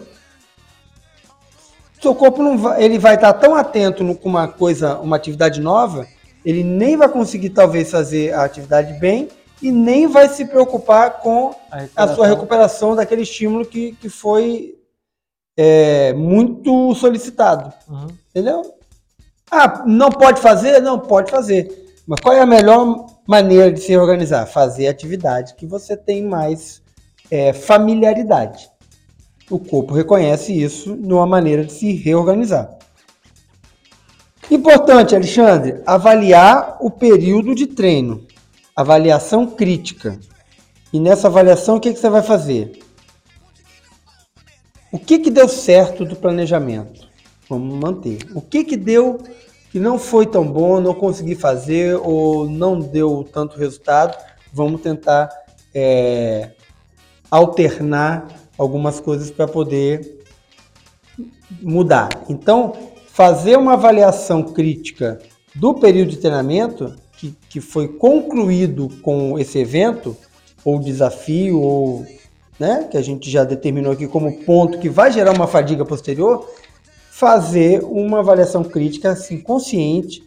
Seu 2.03 2.13
corpo 2.13 2.43
não 2.43 2.57
vai, 2.57 2.83
ele 2.83 2.99
vai 2.99 3.15
estar 3.15 3.31
tão 3.33 3.55
atento 3.55 4.03
no- 4.03 4.13
com 4.15 4.27
uma 4.27 4.45
coisa, 4.47 4.97
uma 4.99 5.15
atividade 5.15 5.61
nova, 5.61 6.05
ele 6.45 6.61
nem 6.63 6.97
vai 6.97 7.07
conseguir 7.07 7.51
talvez 7.51 7.89
fazer 7.89 8.33
a 8.33 8.43
atividade 8.43 8.93
bem 8.99 9.29
e 9.61 9.71
nem 9.71 10.05
vai 10.07 10.27
se 10.27 10.43
preocupar 10.43 11.19
com 11.21 11.55
a 11.95 12.07
sua 12.13 12.27
recuperação 12.27 12.93
daquele 12.93 13.21
estímulo 13.21 13.65
que, 13.65 13.93
que 13.93 14.09
foi 14.09 14.75
é, 15.57 16.11
muito 16.13 16.93
solicitado. 16.95 17.71
Uhum. 17.89 18.07
Entendeu? 18.31 18.75
Ah, 19.49 19.83
não 19.85 20.09
pode 20.09 20.41
fazer? 20.41 20.81
Não, 20.81 20.99
pode 20.99 21.31
fazer. 21.31 21.93
Mas 22.05 22.19
qual 22.19 22.35
é 22.35 22.41
a 22.41 22.45
melhor 22.45 23.05
maneira 23.25 23.71
de 23.71 23.79
se 23.79 23.95
organizar? 23.95 24.45
Fazer 24.45 24.87
atividade 24.87 25.55
que 25.55 25.65
você 25.65 25.95
tem 25.95 26.21
mais 26.23 26.81
é, 27.31 27.53
familiaridade. 27.53 28.69
O 29.49 29.59
corpo 29.59 29.93
reconhece 29.93 30.53
isso 30.53 30.95
numa 30.95 31.25
maneira 31.25 31.65
de 31.65 31.73
se 31.73 31.93
reorganizar. 31.93 32.77
Importante, 34.49 35.15
Alexandre, 35.15 35.81
avaliar 35.85 36.77
o 36.79 36.89
período 36.89 37.55
de 37.55 37.67
treino. 37.67 38.25
Avaliação 38.75 39.47
crítica. 39.47 40.19
E 40.91 40.99
nessa 40.99 41.27
avaliação, 41.27 41.77
o 41.77 41.79
que, 41.79 41.93
que 41.93 41.99
você 41.99 42.09
vai 42.09 42.21
fazer? 42.21 42.79
O 44.91 44.99
que, 44.99 45.17
que 45.19 45.31
deu 45.31 45.47
certo 45.47 46.05
do 46.05 46.15
planejamento? 46.15 47.07
Vamos 47.49 47.75
manter. 47.75 48.19
O 48.35 48.41
que, 48.41 48.63
que 48.63 48.77
deu 48.77 49.19
que 49.71 49.79
não 49.79 49.97
foi 49.97 50.27
tão 50.27 50.45
bom, 50.45 50.79
não 50.79 50.93
consegui 50.93 51.33
fazer 51.33 51.95
ou 51.95 52.47
não 52.47 52.79
deu 52.79 53.27
tanto 53.33 53.57
resultado? 53.57 54.15
Vamos 54.51 54.81
tentar 54.81 55.29
é, 55.73 56.51
alternar 57.31 58.27
algumas 58.63 58.99
coisas 58.99 59.29
para 59.29 59.47
poder 59.47 60.19
mudar. 61.61 62.09
Então, 62.29 62.73
fazer 63.07 63.57
uma 63.57 63.73
avaliação 63.73 64.43
crítica 64.43 65.19
do 65.53 65.75
período 65.75 66.09
de 66.09 66.17
treinamento 66.17 66.95
que, 67.17 67.35
que 67.49 67.61
foi 67.61 67.87
concluído 67.87 68.89
com 69.01 69.37
esse 69.37 69.59
evento, 69.59 70.17
ou 70.65 70.79
desafio, 70.79 71.59
ou 71.59 72.05
né, 72.59 72.87
que 72.89 72.97
a 72.97 73.01
gente 73.01 73.29
já 73.29 73.43
determinou 73.43 73.91
aqui 73.91 74.07
como 74.07 74.43
ponto 74.43 74.79
que 74.79 74.89
vai 74.89 75.11
gerar 75.11 75.31
uma 75.31 75.47
fadiga 75.47 75.85
posterior, 75.85 76.49
fazer 77.11 77.83
uma 77.83 78.19
avaliação 78.19 78.63
crítica 78.63 79.11
assim, 79.11 79.39
consciente 79.39 80.23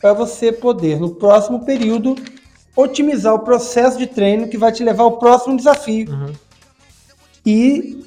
para 0.00 0.12
você 0.12 0.52
poder, 0.52 1.00
no 1.00 1.14
próximo 1.14 1.64
período, 1.64 2.14
otimizar 2.76 3.34
o 3.34 3.40
processo 3.40 3.98
de 3.98 4.06
treino 4.06 4.48
que 4.48 4.58
vai 4.58 4.72
te 4.72 4.82
levar 4.82 5.04
ao 5.04 5.18
próximo 5.18 5.56
desafio. 5.56 6.10
Uhum. 6.10 6.32
E 7.44 8.04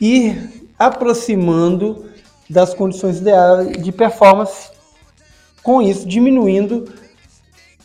ir 0.00 0.66
aproximando 0.78 2.06
das 2.48 2.72
condições 2.72 3.18
ideais 3.18 3.82
de 3.82 3.92
performance, 3.92 4.70
com 5.62 5.82
isso 5.82 6.06
diminuindo 6.06 6.90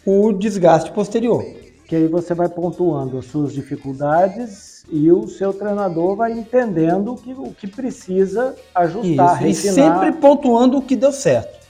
o 0.05 0.31
desgaste 0.31 0.91
posterior. 0.91 1.43
Que 1.87 1.95
aí 1.95 2.07
você 2.07 2.33
vai 2.33 2.47
pontuando 2.47 3.17
as 3.17 3.25
suas 3.25 3.53
dificuldades 3.53 4.83
e 4.89 5.11
o 5.11 5.27
seu 5.27 5.53
treinador 5.53 6.15
vai 6.15 6.31
entendendo 6.31 7.13
o 7.13 7.17
que, 7.17 7.33
o 7.33 7.53
que 7.53 7.67
precisa 7.67 8.55
ajustar, 8.73 9.45
isso, 9.45 9.67
E 9.67 9.71
sempre 9.71 10.11
pontuando 10.13 10.77
o 10.77 10.81
que 10.81 10.95
deu 10.95 11.11
certo. 11.11 11.63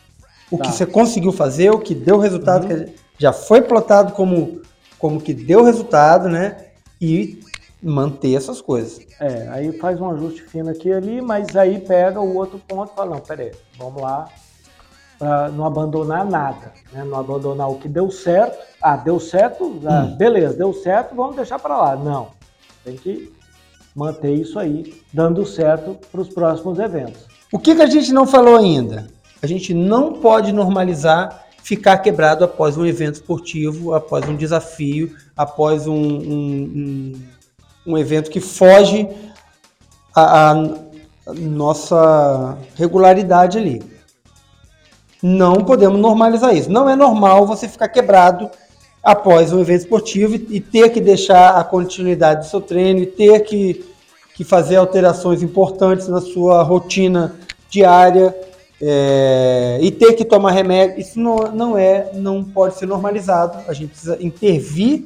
O 0.52 0.58
tá. 0.58 0.66
que 0.66 0.72
você 0.72 0.86
conseguiu 0.86 1.32
fazer, 1.32 1.72
o 1.72 1.80
que 1.80 1.96
deu 1.96 2.18
resultado, 2.18 2.68
uhum. 2.68 2.86
que 2.86 2.94
já 3.18 3.34
foi 3.34 3.62
plotado 3.62 4.14
como, 4.14 4.62
como 5.00 5.20
que 5.20 5.34
deu 5.34 5.64
resultado, 5.64 6.30
né? 6.30 6.58
E 7.02 7.40
manter 7.84 8.36
essas 8.36 8.62
coisas. 8.62 9.06
É, 9.20 9.48
aí 9.50 9.78
faz 9.78 10.00
um 10.00 10.10
ajuste 10.10 10.44
fino 10.44 10.70
aqui 10.70 10.90
e 10.90 10.94
ali, 10.94 11.22
mas 11.22 11.56
aí 11.56 11.80
pega 11.80 12.20
o 12.20 12.36
outro 12.36 12.60
ponto 12.68 12.92
e 12.92 12.96
fala, 12.96 13.16
não, 13.16 13.20
peraí, 13.20 13.52
vamos 13.78 14.02
lá, 14.02 14.30
para 15.20 15.50
não 15.50 15.66
abandonar 15.66 16.26
nada, 16.26 16.72
né? 16.92 17.04
não 17.04 17.20
abandonar 17.20 17.70
o 17.70 17.78
que 17.78 17.88
deu 17.88 18.10
certo. 18.10 18.58
Ah, 18.82 18.96
deu 18.96 19.20
certo, 19.20 19.80
ah, 19.86 20.04
hum. 20.04 20.16
beleza, 20.16 20.56
deu 20.56 20.74
certo, 20.74 21.16
vamos 21.16 21.36
deixar 21.36 21.60
para 21.60 21.78
lá. 21.78 21.96
Não, 21.96 22.30
tem 22.84 22.96
que 22.96 23.32
manter 23.96 24.34
isso 24.34 24.58
aí, 24.58 25.02
dando 25.14 25.46
certo 25.46 25.98
para 26.12 26.22
os 26.22 26.30
próximos 26.30 26.80
eventos. 26.80 27.28
O 27.52 27.60
que, 27.60 27.76
que 27.76 27.82
a 27.82 27.88
gente 27.88 28.12
não 28.12 28.26
falou 28.26 28.58
ainda? 28.58 29.08
A 29.42 29.48
gente 29.48 29.74
não 29.74 30.14
pode 30.14 30.52
normalizar 30.52 31.46
ficar 31.62 31.98
quebrado 32.00 32.44
após 32.44 32.78
um 32.78 32.86
evento 32.86 33.16
esportivo, 33.16 33.94
após 33.94 34.28
um 34.28 34.36
desafio, 34.36 35.16
após 35.36 35.88
um, 35.88 35.94
um, 35.94 36.72
um 36.76 37.14
um 37.86 37.98
evento 37.98 38.30
que 38.30 38.40
foge 38.40 39.08
a 40.16 40.56
nossa 41.36 42.58
regularidade 42.76 43.58
ali. 43.58 43.82
Não 45.22 45.64
podemos 45.64 46.00
normalizar 46.00 46.56
isso. 46.56 46.70
Não 46.70 46.90
é 46.90 46.96
normal 46.96 47.48
você 47.48 47.68
ficar 47.68 47.88
quebrado 47.88 48.50
após 49.02 49.52
um 49.52 49.60
evento 49.60 49.82
esportivo 49.82 50.36
e, 50.36 50.60
ter 50.60 50.90
que 50.90 51.02
deixar 51.02 51.58
a 51.58 51.64
continuidade 51.64 52.42
do 52.42 52.50
seu 52.50 52.62
treino 52.62 53.00
e 53.00 53.06
ter 53.06 53.42
que, 53.42 53.86
que 54.36 54.44
fazer 54.44 54.78
alterações 54.78 55.42
importantes 55.42 56.08
na 56.08 56.22
sua 56.22 56.62
rotina 56.64 57.36
diária 57.70 58.36
é, 58.82 59.80
e 59.82 59.92
ter 59.92 60.14
que 60.14 60.26
tomar 60.26 60.52
remédio. 60.52 61.00
Isso 61.00 61.20
não, 61.20 61.38
não 61.54 61.78
é, 61.78 62.12
não 62.14 62.44
pode 62.44 62.76
ser 62.76 62.86
normalizado. 62.86 63.60
A 63.68 63.74
gente 63.74 63.90
precisa 63.90 64.18
intervir 64.22 65.06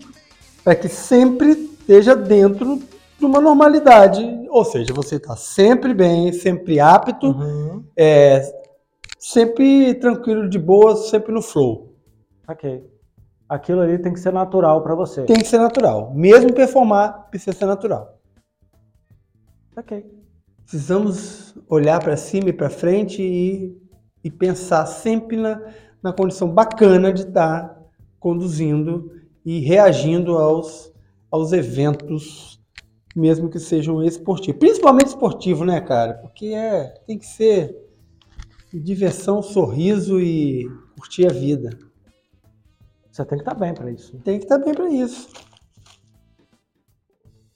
para 0.63 0.75
que 0.75 0.89
sempre 0.89 1.76
esteja 1.87 2.13
dentro 2.13 2.81
de 3.17 3.25
uma 3.25 3.39
normalidade. 3.39 4.21
Ou 4.49 4.65
seja, 4.65 4.93
você 4.93 5.15
está 5.15 5.37
sempre 5.37 5.93
bem, 5.93 6.33
sempre 6.33 6.79
apto, 6.81 7.27
uhum. 7.27 7.83
é, 7.95 8.41
sempre 9.17 9.93
tranquilo, 9.95 10.49
de 10.49 10.59
boa, 10.59 10.97
sempre 10.97 11.31
no 11.31 11.41
flow. 11.41 11.95
Ok. 12.45 12.85
Aquilo 13.47 13.79
ali 13.79 13.97
tem 13.97 14.11
que 14.11 14.19
ser 14.19 14.33
natural 14.33 14.83
para 14.83 14.93
você. 14.93 15.23
Tem 15.23 15.39
que 15.39 15.47
ser 15.47 15.59
natural. 15.59 16.13
Mesmo 16.13 16.53
performar, 16.53 17.29
precisa 17.29 17.57
ser 17.57 17.65
natural. 17.65 18.19
Ok. 19.77 20.05
Precisamos 20.63 21.55
olhar 21.69 22.01
para 22.01 22.17
cima 22.17 22.49
e 22.49 22.53
para 22.53 22.69
frente 22.69 23.21
e, 23.21 23.77
e 24.21 24.29
pensar 24.29 24.85
sempre 24.85 25.37
na, 25.37 25.61
na 26.03 26.11
condição 26.11 26.49
bacana 26.49 27.13
de 27.13 27.21
estar 27.21 27.69
tá 27.69 27.79
conduzindo 28.19 29.09
e 29.45 29.59
reagindo 29.61 30.37
aos 30.37 30.91
aos 31.31 31.51
eventos, 31.53 32.59
mesmo 33.15 33.49
que 33.49 33.59
sejam 33.59 34.03
esportivos. 34.03 34.59
Principalmente 34.59 35.07
esportivo, 35.07 35.65
né, 35.65 35.81
cara? 35.81 36.15
Porque 36.15 36.47
é, 36.47 36.93
tem 37.05 37.17
que 37.17 37.25
ser 37.25 37.75
diversão, 38.73 39.41
sorriso 39.41 40.19
e 40.19 40.65
curtir 40.97 41.25
a 41.25 41.33
vida. 41.33 41.77
Você 43.11 43.25
tem 43.25 43.37
que 43.37 43.43
estar 43.43 43.55
tá 43.55 43.59
bem 43.59 43.73
para 43.73 43.91
isso. 43.91 44.17
Tem 44.23 44.37
que 44.37 44.45
estar 44.45 44.59
tá 44.59 44.65
bem 44.65 44.73
para 44.73 44.89
isso. 44.89 45.29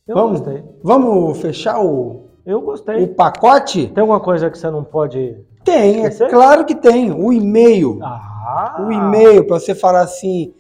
Eu 0.08 0.16
vamos, 0.16 0.40
gostei. 0.40 0.64
Vamos 0.84 1.38
fechar 1.40 1.80
o, 1.80 2.30
Eu 2.46 2.62
gostei. 2.62 3.04
o 3.04 3.14
pacote? 3.14 3.88
Tem 3.88 4.02
alguma 4.02 4.20
coisa 4.20 4.50
que 4.50 4.58
você 4.58 4.70
não 4.70 4.84
pode. 4.84 5.38
Tem, 5.64 6.06
é 6.06 6.10
claro 6.30 6.66
que 6.66 6.74
tem. 6.74 7.12
O 7.12 7.32
e-mail. 7.32 8.00
Ah. 8.02 8.84
O 8.86 8.92
e-mail 8.92 9.46
para 9.46 9.60
você 9.60 9.76
falar 9.76 10.02
assim: 10.02 10.54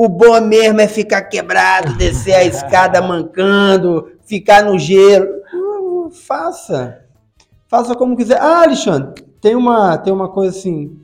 o 0.00 0.08
bom 0.08 0.40
mesmo 0.40 0.80
é 0.80 0.86
ficar 0.86 1.22
quebrado, 1.22 1.96
descer 1.96 2.32
a 2.32 2.44
escada 2.44 3.02
mancando, 3.02 4.12
ficar 4.22 4.62
no 4.62 4.78
gelo. 4.78 5.26
Uh, 5.52 6.08
faça. 6.12 7.04
Faça 7.66 7.96
como 7.96 8.16
quiser. 8.16 8.40
Ah, 8.40 8.62
Alexandre, 8.62 9.24
tem 9.40 9.56
uma, 9.56 9.98
tem 9.98 10.12
uma 10.12 10.28
coisa 10.28 10.56
assim 10.56 11.00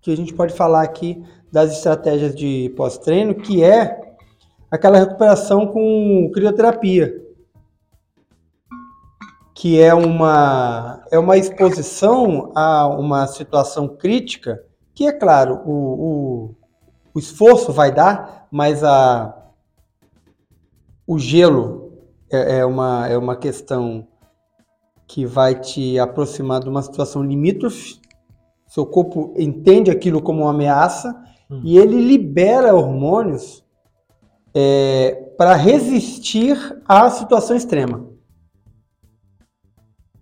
que 0.00 0.10
a 0.10 0.16
gente 0.16 0.32
pode 0.32 0.54
falar 0.54 0.80
aqui 0.80 1.22
das 1.52 1.72
estratégias 1.72 2.34
de 2.34 2.72
pós-treino, 2.74 3.34
que 3.34 3.62
é 3.62 4.16
aquela 4.70 4.96
recuperação 4.96 5.66
com 5.66 6.30
crioterapia. 6.32 7.22
Que 9.54 9.78
é 9.78 9.92
uma, 9.92 11.04
é 11.10 11.18
uma 11.18 11.36
exposição 11.36 12.50
a 12.56 12.88
uma 12.88 13.26
situação 13.26 13.86
crítica, 13.86 14.64
que 14.94 15.06
é 15.06 15.12
claro, 15.12 15.60
o, 15.66 15.72
o 15.72 16.65
o 17.16 17.18
esforço 17.18 17.72
vai 17.72 17.90
dar, 17.90 18.46
mas 18.50 18.84
a, 18.84 19.34
o 21.06 21.18
gelo 21.18 21.94
é, 22.30 22.58
é, 22.58 22.66
uma, 22.66 23.08
é 23.08 23.16
uma 23.16 23.34
questão 23.34 24.06
que 25.06 25.24
vai 25.24 25.58
te 25.58 25.98
aproximar 25.98 26.60
de 26.60 26.68
uma 26.68 26.82
situação 26.82 27.22
limítrofe. 27.22 27.98
Seu 28.66 28.84
corpo 28.84 29.32
entende 29.34 29.90
aquilo 29.90 30.20
como 30.20 30.42
uma 30.42 30.50
ameaça 30.50 31.18
hum. 31.50 31.62
e 31.64 31.78
ele 31.78 32.02
libera 32.02 32.74
hormônios 32.74 33.64
é, 34.54 35.14
para 35.38 35.54
resistir 35.54 36.58
à 36.86 37.08
situação 37.08 37.56
extrema. 37.56 38.10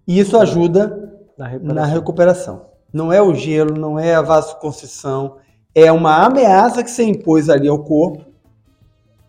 E 0.07 0.21
isso 0.21 0.39
ajuda 0.39 1.13
na 1.37 1.49
recuperação. 1.49 1.75
na 1.75 1.85
recuperação. 1.87 2.67
Não 2.93 3.13
é 3.13 3.21
o 3.21 3.35
gelo, 3.35 3.77
não 3.77 3.99
é 3.99 4.15
a 4.15 4.23
vasoconstrição, 4.23 5.39
é 5.75 5.91
uma 5.91 6.25
ameaça 6.25 6.83
que 6.83 6.91
você 6.91 7.05
impôs 7.05 7.51
ali 7.51 7.69
ao 7.69 7.83
corpo 7.83 8.25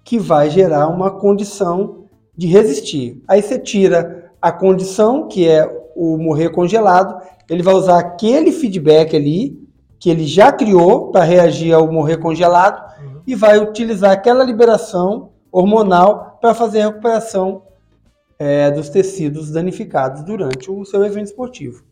que 0.04 0.20
vai 0.20 0.50
gerar 0.52 0.88
uma 0.88 1.10
condição 1.10 2.06
de 2.38 2.48
resistir. 2.48 3.24
Aí 3.28 3.42
você 3.42 3.58
tira 3.58 4.32
a 4.40 4.52
condição, 4.52 5.28
que 5.28 5.50
é 5.50 5.68
o 5.96 6.18
morrer 6.18 6.50
congelado, 6.50 7.20
ele 7.50 7.64
vai 7.64 7.74
usar 7.74 7.98
aquele 7.98 8.52
feedback 8.52 9.16
ali, 9.16 9.60
que 10.00 10.10
ele 10.10 10.26
já 10.28 10.52
criou 10.52 11.12
para 11.12 11.24
reagir 11.24 11.74
ao 11.74 11.92
morrer 11.92 12.18
congelado, 12.18 12.80
uhum. 13.02 13.22
e 13.26 13.34
vai 13.34 13.58
utilizar 13.58 14.12
aquela 14.12 14.44
liberação 14.44 15.32
hormonal 15.52 16.38
para 16.40 16.54
fazer 16.54 16.82
a 16.82 16.88
recuperação 16.88 17.64
é, 18.38 18.70
dos 18.70 18.90
tecidos 18.90 19.52
danificados 19.52 20.24
durante 20.24 20.70
o 20.70 20.86
seu 20.86 21.04
evento 21.04 21.28
esportivo. 21.28 21.84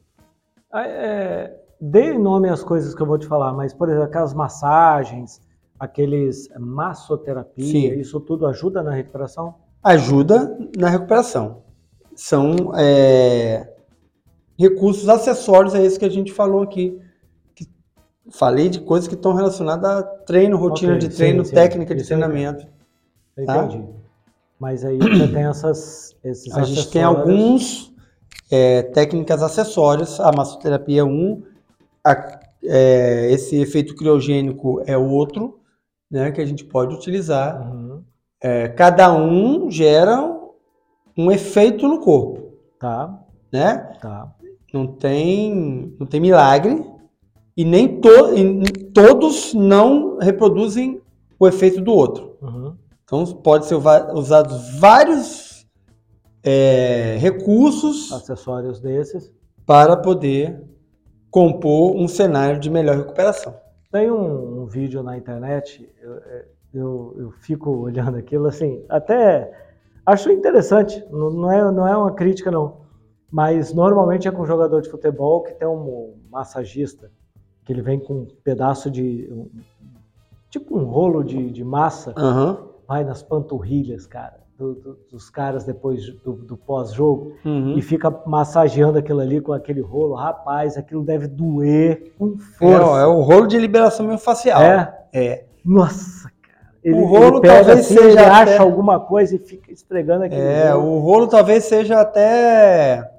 É, 0.75 1.51
dê 1.83 2.17
nome 2.17 2.47
às 2.47 2.63
coisas 2.63 2.95
que 2.95 3.01
eu 3.01 3.05
vou 3.05 3.17
te 3.17 3.27
falar, 3.27 3.51
mas, 3.51 3.73
por 3.73 3.89
exemplo, 3.89 4.05
aquelas 4.05 4.33
massagens, 4.33 5.41
aqueles 5.77 6.47
massoterapia, 6.57 7.65
Sim. 7.65 7.99
isso 7.99 8.21
tudo 8.21 8.47
ajuda 8.47 8.81
na 8.81 8.91
recuperação? 8.91 9.55
Ajuda 9.83 10.57
na 10.77 10.87
recuperação. 10.87 11.63
São 12.15 12.71
é, 12.77 13.69
recursos 14.57 15.09
acessórios 15.09 15.75
a 15.75 15.81
esse 15.81 15.99
que 15.99 16.05
a 16.05 16.09
gente 16.09 16.31
falou 16.31 16.61
aqui. 16.61 16.97
Que 17.53 17.67
falei 18.31 18.69
de 18.69 18.79
coisas 18.79 19.09
que 19.09 19.15
estão 19.15 19.33
relacionadas 19.33 19.89
a 19.89 20.03
treino, 20.03 20.55
rotina 20.55 20.95
okay, 20.95 21.09
de 21.09 21.13
treino, 21.13 21.43
sim, 21.43 21.53
técnica 21.53 21.93
sim. 21.93 22.01
de 22.01 22.07
treinamento. 22.07 22.65
Tá? 23.45 23.65
Entendi. 23.65 23.83
Mas 24.57 24.85
aí 24.85 24.97
você 24.97 25.27
tem 25.27 25.43
essas, 25.43 26.15
esses 26.23 26.55
A 26.55 26.63
gente 26.63 26.89
tem 26.89 27.03
alguns 27.03 27.93
é, 28.49 28.83
técnicas 28.83 29.43
acessórias, 29.43 30.17
a 30.21 30.31
massoterapia 30.31 31.01
é 31.01 31.03
um, 31.03 31.43
a- 32.03 32.39
é, 32.63 33.31
esse 33.31 33.55
efeito 33.61 33.95
criogênico 33.95 34.81
é 34.85 34.97
outro, 34.97 35.59
né, 36.09 36.31
que 36.31 36.41
a 36.41 36.45
gente 36.45 36.63
pode 36.65 36.93
utilizar. 36.95 37.61
Uhum, 37.71 38.03
É, 38.41 38.67
cada 38.67 39.13
um 39.13 39.71
gera 39.71 40.37
um 41.17 41.31
efeito 41.31 41.87
no 41.87 41.99
corpo, 42.01 42.57
Tá, 42.79 43.17
né? 43.51 43.77
tá. 44.01 44.33
Não 44.73 44.85
tem, 44.87 45.95
não 45.99 46.05
tem 46.05 46.19
milagre 46.19 46.83
e 47.55 47.63
nem 47.63 48.01
to- 48.01 48.35
e 48.35 48.63
todos 48.93 49.53
não 49.53 50.17
reproduzem 50.17 50.99
o 51.39 51.47
efeito 51.47 51.79
do 51.79 51.93
outro. 51.93 52.35
Uhum. 52.41 52.75
Então 53.03 53.25
pode 53.25 53.65
ser 53.65 53.75
usados 54.13 54.77
vários 54.79 55.65
é, 56.45 57.15
recursos 57.19 58.11
Acessórios 58.11 58.79
desses. 58.81 59.31
para 59.65 59.95
poder 59.95 60.61
compor 61.33 61.95
um 61.95 62.07
cenário 62.07 62.59
de 62.59 62.69
melhor 62.69 62.95
recuperação. 62.95 63.55
Tem 63.91 64.09
um, 64.11 64.61
um 64.61 64.65
vídeo 64.67 65.01
na 65.01 65.17
internet, 65.17 65.89
eu, 65.99 66.21
eu, 66.71 67.15
eu 67.17 67.31
fico 67.31 67.71
olhando 67.81 68.15
aquilo 68.17 68.45
assim, 68.45 68.85
até 68.87 69.51
acho 70.05 70.31
interessante, 70.31 71.03
não, 71.09 71.31
não 71.31 71.51
é, 71.51 71.71
não 71.71 71.87
é 71.87 71.97
uma 71.97 72.11
crítica 72.13 72.51
não, 72.51 72.81
mas 73.31 73.73
normalmente 73.73 74.27
é 74.27 74.31
com 74.31 74.43
um 74.43 74.45
jogador 74.45 74.79
de 74.81 74.89
futebol 74.91 75.41
que 75.41 75.53
tem 75.55 75.67
um 75.67 76.13
massagista, 76.29 77.11
que 77.65 77.73
ele 77.73 77.81
vem 77.81 77.99
com 77.99 78.13
um 78.13 78.27
pedaço 78.43 78.91
de, 78.91 79.27
um- 79.31 79.49
tipo 80.51 80.77
um 80.77 80.83
rolo 80.85 81.23
de, 81.23 81.49
de 81.49 81.63
massa, 81.63 82.13
Aham. 82.15 82.59
vai 82.87 83.03
nas 83.03 83.23
panturrilhas, 83.23 84.05
cara, 84.05 84.39
do- 84.63 84.75
do- 84.75 84.99
dos 85.11 85.29
caras 85.29 85.65
depois 85.65 86.05
do, 86.23 86.33
do 86.33 86.55
pós-jogo, 86.55 87.33
Uhum. 87.43 87.77
e 87.77 87.81
fica 87.81 88.09
massageando 88.25 88.97
aquilo 88.97 89.19
ali 89.19 89.41
com 89.41 89.51
aquele 89.51 89.81
rolo, 89.81 90.13
rapaz, 90.15 90.77
aquilo 90.77 91.03
deve 91.03 91.27
doer 91.27 92.13
com 92.17 92.35
É, 92.35 92.57
força. 92.57 92.85
ó, 92.85 92.97
é 92.99 93.05
o 93.05 93.21
rolo 93.21 93.47
de 93.47 93.57
liberação 93.59 94.05
miofascial. 94.07 94.61
É? 94.61 95.05
É. 95.11 95.45
Nossa, 95.65 96.29
cara. 96.41 96.73
Ele, 96.83 96.95
O 96.95 97.05
rolo 97.05 97.37
ele 97.39 97.47
talvez 97.47 97.67
assim, 97.79 97.93
seja 97.95 98.09
ele 98.09 98.19
até- 98.19 98.53
acha 98.53 98.61
alguma 98.63 98.99
coisa 98.99 99.35
e 99.35 99.39
fica 99.39 99.71
esfregando 99.71 100.23
aquele 100.25 100.41
É, 100.41 100.71
rolo. 100.71 100.91
o 100.95 100.99
rolo 100.99 101.27
talvez 101.27 101.63
seja 101.65 101.99
até 102.01 103.09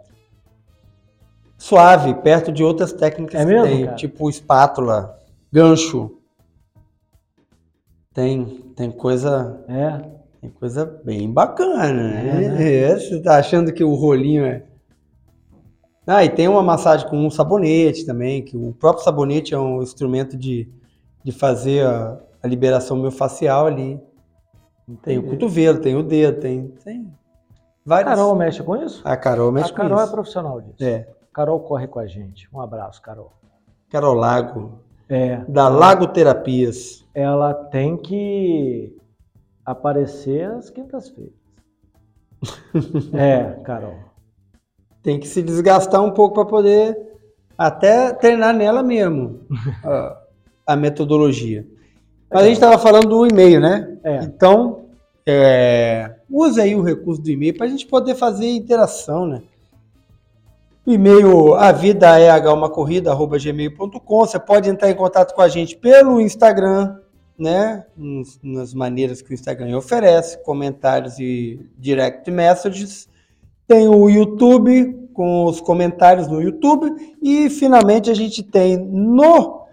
suave, 1.59 2.15
perto 2.15 2.53
de 2.53 2.63
outras 2.63 2.93
técnicas 2.93 3.41
É 3.41 3.45
que 3.45 3.51
mesmo, 3.53 3.67
tem, 3.67 3.85
cara? 3.87 3.97
tipo 3.97 4.29
espátula, 4.29 5.19
gancho. 5.53 6.19
Tem, 8.13 8.45
tem 8.77 8.91
coisa, 8.93 9.65
É. 9.69 10.24
tem 10.45 10.51
coisa 10.51 10.85
bem 11.03 11.33
bacana, 11.33 11.91
né? 12.09 12.45
É, 12.45 12.49
né? 12.51 12.73
É, 12.75 12.99
você 12.99 13.19
tá 13.23 13.39
achando 13.39 13.73
que 13.73 13.83
o 13.83 13.95
rolinho 13.95 14.45
é. 14.45 14.63
Ah, 16.07 16.23
e 16.23 16.29
tem 16.29 16.47
uma 16.47 16.63
massagem 16.63 17.09
com 17.09 17.17
um 17.17 17.31
sabonete 17.31 18.05
também, 18.05 18.45
que 18.45 18.55
o 18.55 18.75
próprio 18.75 19.03
sabonete 19.03 19.55
é 19.55 19.59
um 19.59 19.83
instrumento 19.83 20.37
de, 20.37 20.69
de 21.25 21.33
fazer 21.33 21.87
a, 21.87 22.21
a 22.43 22.47
liberação 22.47 22.95
miofascial 22.99 23.67
ali. 23.67 23.99
Tem 25.03 25.17
o 25.17 25.21
Entendi. 25.23 25.31
cotovelo, 25.31 25.79
tem 25.81 25.97
o 25.97 26.03
dedo, 26.03 26.41
tem, 26.41 26.69
tem 26.85 27.11
vários. 27.87 28.15
Carol 28.15 28.35
mexe 28.35 28.63
com 28.63 28.77
isso? 28.77 29.01
A 29.03 29.17
Carol 29.17 29.51
mexe 29.51 29.71
a 29.71 29.75
com 29.75 29.77
Carol 29.81 29.99
é 29.99 30.03
isso. 30.03 30.13
profissional 30.13 30.61
disso. 30.61 30.85
É. 30.85 31.09
Carol 31.33 31.59
corre 31.61 31.87
com 31.87 32.01
a 32.01 32.07
gente. 32.07 32.47
Um 32.53 32.61
abraço, 32.61 33.01
Carol. 33.01 33.33
Carol 33.89 34.13
Lago, 34.15 34.79
É. 35.09 35.39
da 35.49 35.69
Lago 35.71 36.07
Terapias. 36.09 37.03
Ela 37.15 37.55
tem 37.55 37.97
que 37.97 38.95
aparecer 39.65 40.45
às 40.51 40.71
quintas-feiras. 40.71 41.33
é, 43.13 43.61
Carol. 43.65 43.97
Tem 45.03 45.19
que 45.19 45.29
se 45.29 45.43
desgastar 45.43 46.03
um 46.03 46.11
pouco 46.11 46.35
para 46.35 46.45
poder 46.45 46.97
até 47.57 48.13
treinar 48.13 48.55
nela 48.55 48.83
mesmo 48.83 49.41
a, 49.85 50.21
a 50.67 50.77
metodologia. 50.77 51.67
Mas 52.31 52.43
a 52.43 52.47
gente 52.47 52.55
estava 52.55 52.79
falando 52.79 53.09
do 53.09 53.27
e-mail, 53.27 53.61
né? 53.61 53.97
É. 54.03 54.25
Então, 54.25 54.87
é, 55.27 56.17
use 56.29 56.61
aí 56.61 56.75
o 56.75 56.83
recurso 56.83 57.23
do 57.23 57.31
e-mail 57.31 57.57
para 57.57 57.67
a 57.67 57.69
gente 57.69 57.87
poder 57.87 58.15
fazer 58.15 58.51
interação, 58.51 59.27
né? 59.27 59.43
O 60.87 60.93
e-mail 60.93 61.55
a 61.55 61.73
vida 61.73 62.19
é 62.19 62.31
gmail.com. 62.39 64.21
Você 64.21 64.39
pode 64.39 64.69
entrar 64.69 64.91
em 64.91 64.95
contato 64.95 65.35
com 65.35 65.41
a 65.41 65.49
gente 65.49 65.77
pelo 65.77 66.21
Instagram, 66.21 66.99
né? 67.39 67.85
Nas 68.43 68.73
maneiras 68.75 69.21
que 69.23 69.31
o 69.31 69.35
Instagram 69.35 69.77
oferece, 69.77 70.43
comentários 70.45 71.19
e 71.19 71.69
direct 71.79 72.31
messages. 72.31 73.09
Tem 73.67 73.89
o 73.89 74.09
YouTube 74.09 75.09
com 75.13 75.45
os 75.45 75.61
comentários 75.61 76.27
no 76.29 76.41
YouTube 76.43 77.17
e 77.23 77.49
finalmente 77.49 78.11
a 78.11 78.15
gente 78.15 78.43
tem 78.43 78.77
no 78.77 79.65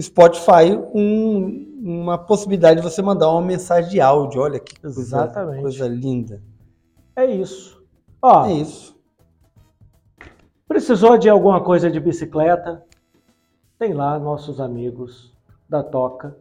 Spotify 0.00 0.76
um- 0.94 1.66
uma 1.80 2.18
possibilidade 2.18 2.80
de 2.80 2.86
você 2.88 3.00
mandar 3.00 3.30
uma 3.30 3.40
mensagem 3.42 3.90
de 3.90 4.00
áudio. 4.00 4.42
Olha 4.42 4.58
que 4.60 4.78
coisa, 4.80 5.00
Exatamente. 5.00 5.62
coisa 5.62 5.86
linda. 5.88 6.42
É 7.16 7.24
isso. 7.24 7.82
Ó, 8.20 8.46
É 8.46 8.52
isso. 8.52 8.96
precisou 10.68 11.16
de 11.16 11.28
alguma 11.28 11.60
coisa 11.62 11.90
de 11.90 11.98
bicicleta? 12.00 12.84
Tem 13.78 13.92
lá 13.94 14.18
nossos 14.18 14.60
amigos 14.60 15.32
da 15.68 15.82
Toca. 15.82 16.36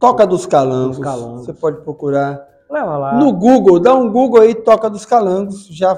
Toca 0.00 0.26
dos 0.26 0.46
Calangos. 0.46 0.96
Dos 0.96 1.04
Calangos. 1.04 1.44
Você 1.44 1.52
pode 1.52 1.82
procurar 1.82 2.48
Leva 2.70 2.96
lá. 2.96 3.14
no 3.14 3.32
Google, 3.32 3.78
dá 3.78 3.94
um 3.94 4.10
Google 4.10 4.40
aí, 4.40 4.54
Toca 4.54 4.88
dos 4.88 5.04
Calangos, 5.04 5.66
já 5.66 5.94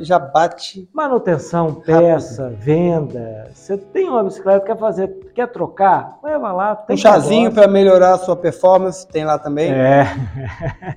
já 0.00 0.18
bate. 0.18 0.88
Manutenção, 0.92 1.74
peça, 1.74 2.48
venda. 2.58 3.48
Você 3.54 3.76
tem 3.78 4.08
uma 4.08 4.24
bicicleta, 4.24 4.66
quer 4.66 4.76
fazer, 4.76 5.08
quer 5.32 5.46
trocar? 5.46 6.18
Leva 6.24 6.50
lá. 6.50 6.84
Um 6.90 6.96
chazinho 6.96 7.52
para 7.52 7.68
melhorar 7.68 8.14
a 8.14 8.18
sua 8.18 8.34
performance, 8.34 9.06
tem 9.06 9.24
lá 9.24 9.38
também. 9.38 9.70
É. 9.70 10.06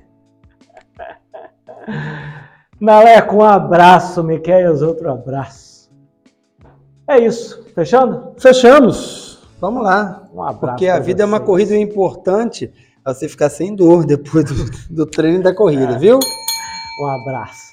Naleco, 2.80 3.36
um 3.36 3.44
abraço. 3.44 4.24
Miqueias, 4.24 4.82
outro 4.82 5.12
abraço. 5.12 5.88
É 7.06 7.18
isso. 7.18 7.64
Fechando? 7.74 8.32
Fechamos. 8.38 9.29
Vamos 9.60 9.82
lá. 9.82 10.28
Um 10.32 10.42
abraço. 10.42 10.60
Porque 10.60 10.88
a 10.88 10.98
vida 10.98 11.22
é 11.22 11.26
uma 11.26 11.38
vocês. 11.38 11.46
corrida 11.46 11.76
importante 11.76 12.72
pra 13.04 13.14
você 13.14 13.28
ficar 13.28 13.50
sem 13.50 13.74
dor 13.74 14.04
depois 14.06 14.44
do, 14.44 14.94
do 14.94 15.06
treino 15.06 15.40
e 15.40 15.42
da 15.42 15.54
corrida, 15.54 15.98
viu? 15.98 16.18
Um 17.02 17.06
abraço. 17.06 17.69